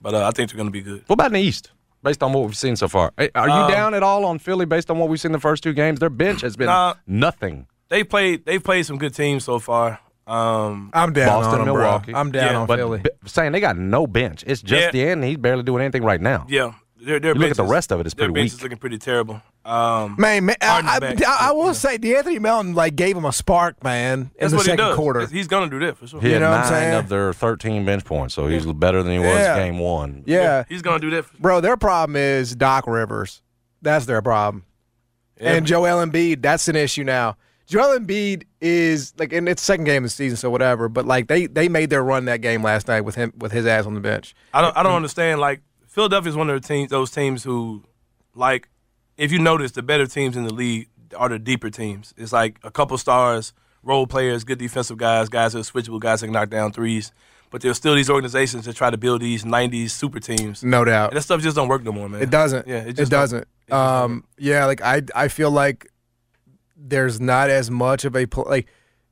[0.00, 1.04] But uh, I think they're going to be good.
[1.06, 1.70] What about in the East?
[2.02, 4.64] Based on what we've seen so far, are you Um, down at all on Philly?
[4.64, 6.94] Based on what we've seen the first two games, their bench has been Nah.
[7.06, 7.66] nothing.
[7.90, 8.46] They played.
[8.46, 10.00] They've played some good teams so far.
[10.26, 11.82] Um, I'm down Boston, on them, bro.
[11.82, 12.14] Milwaukee.
[12.14, 13.00] I'm down Yeah, on But Philly.
[13.00, 14.90] b- saying they got no bench, it's just Yeah.
[14.92, 15.24] the end.
[15.24, 16.46] He's barely doing anything right now.
[16.48, 18.78] yeah, their, their You look at the rest of it, it's pretty bench is looking
[18.78, 19.42] pretty terrible.
[19.64, 21.14] Um, Man, man I, I.
[21.26, 24.56] I, I will say, De'Anthony Melton like gave him a spark, man, in that's the
[24.58, 24.94] what he does.
[24.94, 25.26] quarter.
[25.26, 26.20] He's going to do that for sure.
[26.20, 26.94] He You had know what I'm nine saying?
[26.94, 29.56] of their 13 bench points, so he's better than he was Yeah.
[29.56, 30.22] game one.
[30.26, 31.24] Yeah, He's going to do that.
[31.24, 31.60] For, bro.
[31.60, 33.42] Their problem is Doc Rivers.
[33.82, 34.62] That's their problem.
[35.40, 35.54] Yeah.
[35.54, 37.36] And Joel Embiid, that's an issue now.
[37.70, 40.88] Joel Embiid is like, and it's second game of the season, so whatever.
[40.88, 43.64] But like, they they made their run that game last night with him with his
[43.64, 44.34] ass on the bench.
[44.52, 45.40] I don't I don't understand.
[45.40, 47.84] Like Philadelphia is one of the teams, those teams who,
[48.34, 48.68] like,
[49.16, 52.12] if you notice, the better teams in the league are the deeper teams.
[52.16, 53.52] It's like a couple stars,
[53.84, 57.12] role players, good defensive guys, guys who are switchable, guys that can knock down threes.
[57.50, 60.64] But there's still these organizations that try to build these '90s super teams.
[60.64, 61.10] No doubt.
[61.10, 62.20] And that stuff just don't work no more, man.
[62.20, 62.66] It doesn't.
[62.66, 63.42] Yeah, it it, doesn't.
[63.42, 65.89] It just don't Um, yeah, like I, I feel like
[66.82, 68.66] there's not as much of a pl- like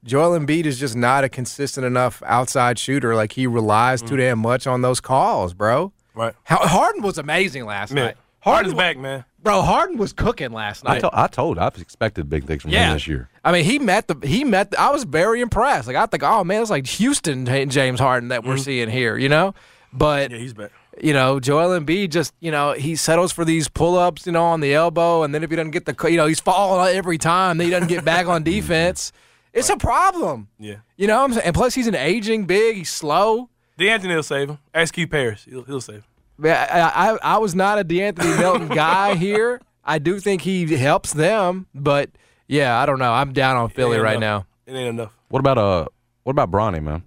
[0.05, 3.14] Joel Embiid is just not a consistent enough outside shooter.
[3.14, 4.09] Like he relies Mm.
[4.09, 5.93] too damn much on those calls, bro.
[6.14, 6.35] Right.
[6.45, 8.16] How, Harden was amazing last Man, night.
[8.41, 9.25] Harden's wa- back, man.
[9.43, 9.62] bro.
[9.62, 11.01] Harden was cooking last I, night.
[11.01, 12.89] to- I told, I've expected big things from Yeah.
[12.89, 13.29] him this year.
[13.45, 14.71] I mean, he met the he met.
[14.71, 15.87] The, I was very impressed.
[15.87, 19.29] Like I think, oh man, it's like Houston James Harden that we're seeing here, you
[19.29, 19.55] know.
[19.93, 20.35] But Mm-hmm.
[20.35, 20.71] Yeah, he's back.
[21.01, 24.61] You know, Joel Embiid just, you know, he settles for these pull-ups, you know, on
[24.61, 27.59] the elbow, and then if he doesn't get the, you know, he's falling every time.
[27.59, 29.12] Then he doesn't get back on defense.
[29.53, 30.49] It's a problem.
[30.59, 30.76] Yeah.
[30.96, 31.46] You know what I'm saying?
[31.46, 32.76] And plus, he's an aging big.
[32.76, 33.51] He's slow.
[33.78, 34.59] De'Anthony will save him.
[34.74, 35.44] Ask Q Paris.
[35.49, 36.05] He'll, he'll save him.
[36.36, 39.61] Man, I, I, I was not a De'Anthony Melton guy here.
[39.84, 42.11] I do think he helps them, but
[42.46, 43.12] yeah, I don't know.
[43.12, 44.44] I'm down on Philly right enough.
[44.66, 44.72] now.
[44.72, 45.12] It ain't enough.
[45.28, 45.86] What about uh,
[46.24, 47.05] what about Bronny, man?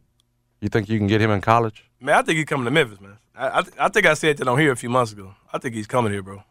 [0.61, 1.85] You think you can get him in college?
[1.99, 3.17] Man, I think he's coming to Memphis, man.
[3.41, 5.33] I, I, th- I think I said that on here a few months ago.
[5.51, 6.43] I think he's coming here, bro.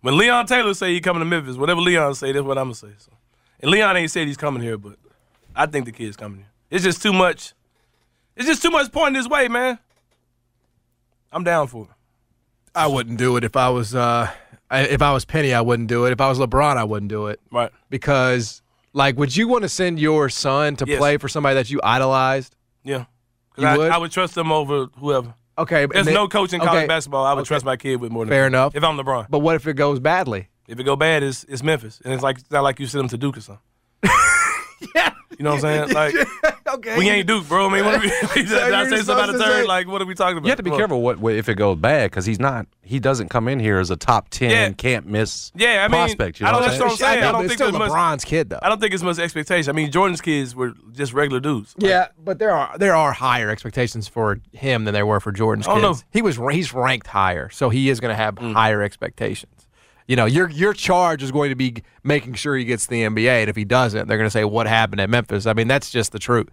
[0.00, 2.74] When Leon Taylor say he's coming to Memphis, whatever Leon say, that's what I'm gonna
[2.74, 2.88] say.
[2.98, 3.12] So,
[3.60, 4.96] and Leon ain't said he's coming here, but
[5.54, 6.50] I think the kid's coming here.
[6.70, 7.52] It's just too much.
[8.34, 9.78] It's just too much pointing this way, man.
[11.30, 11.90] I'm down for it.
[12.74, 14.30] I wouldn't do it if I was uh,
[14.70, 15.52] if I was Penny.
[15.52, 16.12] I wouldn't do it.
[16.12, 17.70] If I was LeBron, I wouldn't do it Right.
[17.90, 18.62] because
[18.94, 20.98] Like, would you want to send your son to Yes.
[20.98, 22.56] play for somebody that you idolized?
[22.82, 23.04] Yeah.
[23.58, 23.90] You I, would?
[23.90, 25.34] I would trust them over whoever.
[25.58, 27.48] Okay, There's then- no coach in college okay, basketball I would okay.
[27.48, 28.46] trust my kid with more than Fair me.
[28.48, 28.74] enough.
[28.74, 29.26] If I'm LeBron.
[29.28, 30.48] But what if it goes badly?
[30.66, 32.00] If it go bad, it's, it's Memphis.
[32.04, 33.62] And it's like it's not like you sent them to Duke or something.
[34.94, 35.12] yeah.
[35.38, 35.94] You know what I'm saying?
[35.94, 36.14] Like,
[36.68, 36.98] okay.
[36.98, 37.68] we ain't Duke, bro.
[37.68, 38.08] I mean, what are we,
[38.44, 39.62] did I say something out of supposed to turn?
[39.62, 40.46] say- Like, what are we talking about?
[40.46, 42.66] You have to be Come careful what, what if it goes bad because he's not.
[42.82, 44.70] He doesn't come in here as a top ten, Yeah.
[44.72, 45.52] can't miss.
[45.54, 46.40] Yeah, I mean, prospect.
[46.40, 46.84] You I don't- what I'm that's saying?
[46.88, 47.18] what I'm saying.
[47.18, 48.58] I know, don't but it's think still there's much- LeBron's kid though.
[48.62, 49.70] I don't think it's much expectation.
[49.70, 51.74] I mean, Jordan's kids were just regular dudes.
[51.78, 55.32] Like, Yeah, but there are there are higher expectations for him than there were for
[55.32, 55.82] Jordan's Oh, kids.
[55.82, 55.94] no.
[56.12, 58.52] He was he's ranked higher, so he is going to have Mm.
[58.54, 59.61] higher expectations.
[60.12, 63.30] You know, your your charge is going to be making sure he gets the NBA,
[63.40, 65.46] and if he doesn't, they're going to say what happened at Memphis.
[65.46, 66.50] I mean, that's just the truth.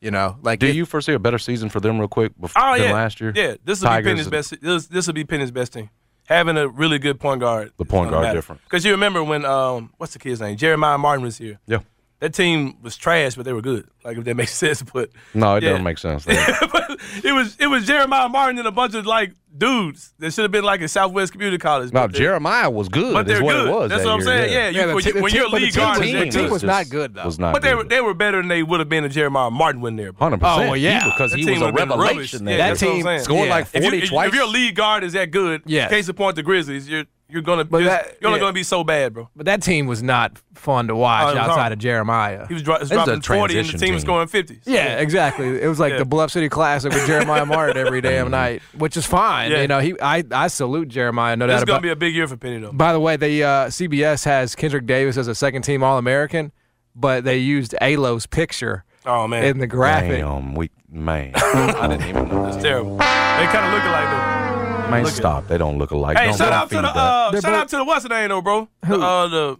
[0.00, 2.62] You know, like Do if- you foresee a better season for them, real quick, before,
[2.64, 3.30] Oh than yeah, last year?
[3.36, 4.60] Yeah, this will be Tigers Penny's and- best.
[4.62, 5.90] This this will be Penny's best team.
[6.26, 7.72] Having a really good point guard.
[7.76, 8.62] The point guard different.
[8.64, 10.56] Because you remember when um what's the kid's name?
[10.56, 11.58] Jeremiah Martin was here.
[11.66, 11.80] Yeah.
[12.20, 13.90] That team was trash, but they were good.
[14.04, 15.70] Like if that makes sense, but No, it Yeah.
[15.70, 16.24] doesn't make sense.
[16.24, 20.42] but it was it was Jeremiah Martin and a bunch of like dudes that should
[20.42, 21.92] have been like in Southwest Community College.
[21.92, 23.12] no, Jeremiah was good.
[23.12, 23.68] But they're what good.
[23.68, 23.90] it was.
[23.90, 24.52] That's that what I'm year, saying.
[24.52, 26.04] Yeah, Yeah, you, the when, te- you- the when te- you're a lead guard, the
[26.04, 27.24] is team that was not good, though.
[27.24, 27.52] Was not.
[27.52, 29.98] But they were they were better than they would have been if Jeremiah Martin wasn't
[29.98, 30.12] there.
[30.12, 30.24] bro.
[30.26, 30.60] Hundred percent.
[30.62, 31.04] Oh, well, yeah.
[31.04, 32.16] because That he was a would've been revelation.
[32.16, 32.30] rubbish.
[32.32, 32.50] there.
[32.50, 33.20] Yeah, That that's what I'm team- saying.
[33.20, 33.54] scored yeah.
[33.54, 34.28] like If, you, forty if, twice.
[34.28, 35.90] if your lead guard is that good, Yes.
[35.90, 38.42] case in point, the Grizzlies, you're you're gonna But you're, that- you're only yeah.
[38.42, 39.30] gonna be so bad, bro.
[39.34, 41.72] But that team was not fun to watch outside horrible.
[41.72, 42.46] of Jeremiah.
[42.46, 44.06] He was, dro- was This is dropping forty, and the transition team was team.
[44.06, 44.60] scoring fifty.
[44.66, 45.62] Yeah, exactly.
[45.62, 46.00] It was like Yeah.
[46.00, 48.30] the Bluff City Classic with Jeremiah Martin every damn mm-hmm.
[48.32, 49.41] night, which is fine.
[49.50, 49.62] Yeah.
[49.62, 51.82] You know, he I, I salute Jeremiah, no This doubt is gonna about.
[51.82, 52.72] be a big year for Penny, though.
[52.72, 56.52] By the way, the uh, CBS has Kendrick Davis as a second team All American,
[56.94, 60.20] but they used Alo's picture Oh man, in the graphic.
[60.20, 61.32] Damn, we man.
[61.36, 62.62] I didn't even know it's that.
[62.62, 62.96] terrible.
[62.98, 64.90] They kind of look alike though.
[64.90, 65.48] Man, Look at- stop.
[65.48, 66.18] They don't look alike.
[66.18, 68.28] Hey, don't, shout out to the uh, shout both- out to the what's the name
[68.28, 68.68] though, bro?
[68.86, 69.56] The, uh, the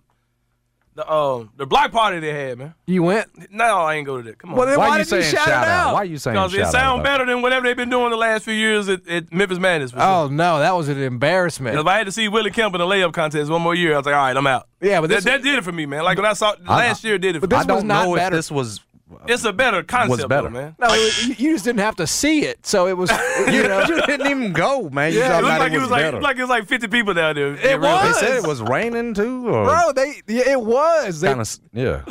[0.95, 2.75] the uh, the block party they had, man.
[2.87, 3.51] You went?
[3.51, 4.39] No, I ain't go to that.
[4.39, 4.57] Come on.
[4.59, 5.95] Well, then Why, why you did you saying shout shout it out?
[5.95, 6.73] Why are you saying Because it out?
[6.73, 9.59] sound about better than whatever they've been doing the last few years at, at Memphis
[9.59, 9.93] Madness.
[9.93, 10.07] for sure.
[10.07, 11.79] Oh no, that was an embarrassment.
[11.79, 13.97] If I had to see Willie Kemp in the layup contest one more year, I
[13.97, 14.69] was like, all right, I'm out.
[14.81, 16.05] Yeah, but that, this- that did it for me, man.
[16.05, 17.63] Like when I saw last year, did it for But me.
[17.63, 18.37] this I was don't not know better.
[18.37, 18.81] if this was.
[19.27, 20.49] It's a better concept, was better.
[20.49, 20.77] though, man.
[20.79, 23.11] No, it, you- you just didn't have to see it, so it was.
[23.53, 25.13] You know, you didn't even go, man.
[25.13, 26.21] You It looked like it was like better.
[26.21, 27.55] like it was like 50 people down there.
[27.55, 28.19] It They was.
[28.21, 29.93] said it was raining too, or bro.
[29.95, 31.21] They yeah, it was.
[31.21, 32.03] They, kind of yeah.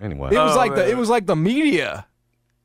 [0.00, 2.06] Anyway, it was Oh, like the it was like the media.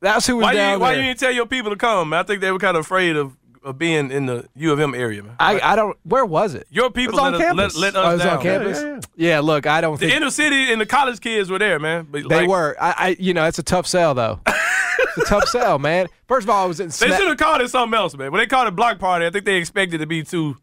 [0.02, 2.12] That's who was Why down you why you didn't tell your people to come?
[2.14, 4.96] I think they were kind of afraid of, of being in the U of M
[4.96, 5.36] area, man.
[5.40, 5.98] I I don't.
[6.04, 6.66] Where was it?
[6.72, 7.78] Your people on let, us, let, campus.
[7.78, 8.38] let Oh, us it was down.
[8.38, 9.08] on campus.
[9.16, 11.80] yeah, Yeah, look, I don't The think inner city and the college kids were there,
[11.80, 12.08] man.
[12.10, 12.76] But they like, were.
[12.82, 14.40] I, I, you know, it's a tough sell though.
[14.48, 16.08] it's a tough sell, man.
[16.28, 16.88] First of all, I was in.
[16.88, 18.32] They Sna- should have called it something else, man.
[18.32, 20.58] When they called it block party, I think they expected it to be too,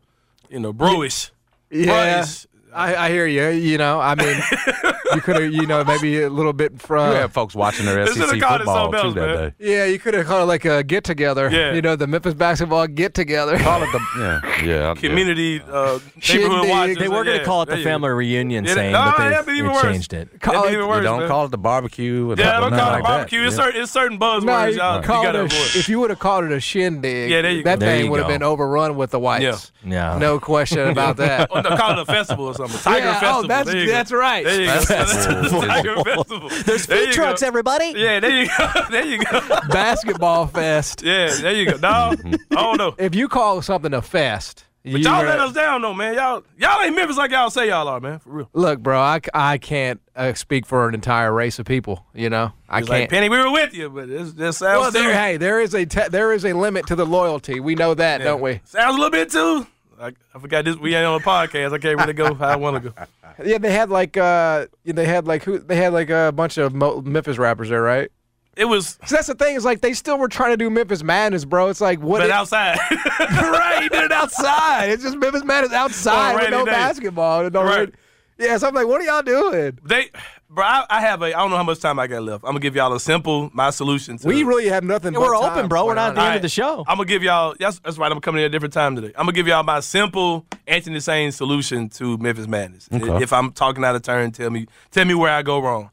[0.50, 1.30] you know, broish.
[1.70, 2.46] yeah, Broish.
[2.74, 3.48] I, I hear you.
[3.48, 4.36] You know, I mean,
[5.14, 7.10] you could have, you know, maybe a little bit from.
[7.12, 9.54] you had folks watching their SEC should've called it football something too else, that man.
[9.58, 9.74] day.
[9.76, 11.48] Yeah, you could have called it like a get together.
[11.50, 11.72] Yeah.
[11.72, 13.58] You know, the Memphis basketball get together.
[13.58, 16.48] Call it the yeah yeah Community uh, Shindig.
[16.50, 16.98] neighborhood watchers.
[16.98, 17.90] They were going to yeah, call it there the you go.
[17.90, 20.28] family reunion, Yeah, saying, no, but they, that'd even they changed it.
[20.32, 21.28] That'd Call be it- even You worse, don't man.
[21.28, 22.30] call it the barbecue.
[22.30, 23.02] and Yeah, nothing don't call it that.
[23.04, 23.42] barbecue.
[23.44, 23.64] It's Yeah.
[23.64, 24.44] certain, it's certain buzzwords.
[24.44, 25.76] No, you y'all, you gotta it avoid.
[25.76, 27.86] if you would have called it a shindig, Yeah, there you that go.
[27.86, 29.72] There thing would have been overrun with the whites.
[29.84, 30.18] Yeah.
[30.18, 31.48] No question about that.
[31.58, 32.78] No, call it a festival or something.
[32.80, 33.92] Tiger Yeah, oh, that's- There you go.
[33.92, 34.44] that's right.
[34.44, 34.80] There you go.
[34.82, 35.62] Festival.
[35.62, 36.48] Tiger Festival.
[36.48, 37.46] There's There food you trucks, go.
[37.46, 37.94] everybody.
[37.96, 38.68] Yeah, there you go.
[38.90, 39.40] There you go.
[39.68, 41.02] Basketball fest.
[41.02, 41.76] Yeah, there you go.
[41.78, 42.94] No, I don't know.
[42.98, 46.14] If you call something a fest, But you y'all let us down though, man.
[46.14, 48.18] Y'all y'all ain't Memphis like y'all say y'all are, man.
[48.20, 48.50] For real.
[48.52, 48.98] look, bro.
[48.98, 52.04] I, I can't uh, speak for an entire race of people.
[52.14, 53.10] You know, I It's like can't.
[53.10, 55.84] Penny, we were with you, but it just sounds well, there, hey, there is a
[55.84, 57.60] te- there is a limit to the loyalty.
[57.60, 58.24] We know that, yeah.
[58.26, 58.60] don't we?
[58.64, 59.66] Sounds a little bit too.
[60.00, 60.76] I, I forgot this.
[60.76, 61.72] We ain't on a podcast.
[61.72, 62.94] I can't really go how I want to go.
[63.44, 66.74] Yeah, they had like uh, they had like who they had like a bunch of
[66.74, 68.10] Mo- Memphis rappers there, right?
[68.56, 69.54] It was, So that's the thing.
[69.54, 71.68] Is like they still were trying to do Memphis Madness, bro.
[71.68, 72.18] It's like what?
[72.18, 72.76] but it- outside.
[73.20, 74.90] right, he did it outside.
[74.90, 76.72] It's just Memphis Madness outside with no day.
[76.72, 77.48] basketball.
[77.50, 77.78] No Right.
[77.78, 77.92] rain-
[78.38, 79.78] Yeah, so I'm like, what are y'all doing?
[79.84, 80.10] they,
[80.48, 80.64] bro.
[80.64, 81.26] I, I have a.
[81.26, 82.44] I don't know how much time I got left.
[82.44, 84.18] I'm gonna give y'all a simple my solution.
[84.18, 85.12] To, We really have nothing.
[85.12, 85.86] Yeah, but we're time, open, bro.
[85.86, 86.26] We're not at the honestly.
[86.26, 86.84] end of the show.
[86.86, 87.54] I'm gonna give y'all.
[87.58, 88.10] That's, that's right.
[88.10, 89.12] I'm coming in a different time today.
[89.16, 92.88] I'm gonna give y'all my simple Anthony Sane solution to Memphis Madness.
[92.92, 93.22] Okay.
[93.22, 95.90] If I'm talking out of turn, tell me tell me where I go wrong.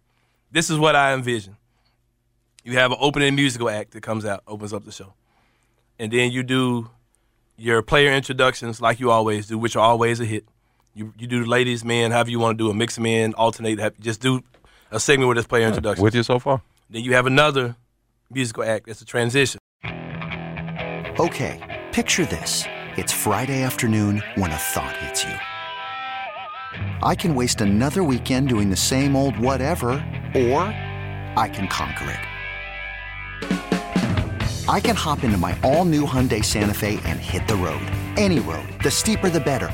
[0.52, 1.58] This is what I envision.
[2.64, 5.14] You have an opening musical act that comes out, opens up the show,
[6.00, 6.90] and then you do
[7.58, 10.46] your player introductions like you always do, which are always a hit.
[10.98, 13.34] You you do the ladies, men, however you want to do a mix them in,
[13.34, 13.80] alternate.
[13.80, 14.42] Have, just do
[14.92, 16.02] a segment with this player introduction.
[16.02, 16.62] With you so far?
[16.90, 17.76] Then you have another
[18.32, 18.88] musical act.
[18.88, 19.60] It's a transition.
[21.20, 22.64] Okay, picture this.
[22.96, 25.34] It's Friday afternoon when a thought hits you.
[27.04, 29.90] I can waste another weekend doing the same old whatever,
[30.34, 30.62] or
[31.36, 32.10] I can conquer
[33.42, 34.66] it.
[34.70, 37.86] I can hop into my all new Hyundai Santa Fe and hit the road.
[38.16, 38.68] Any road.
[38.82, 39.74] The steeper, the better.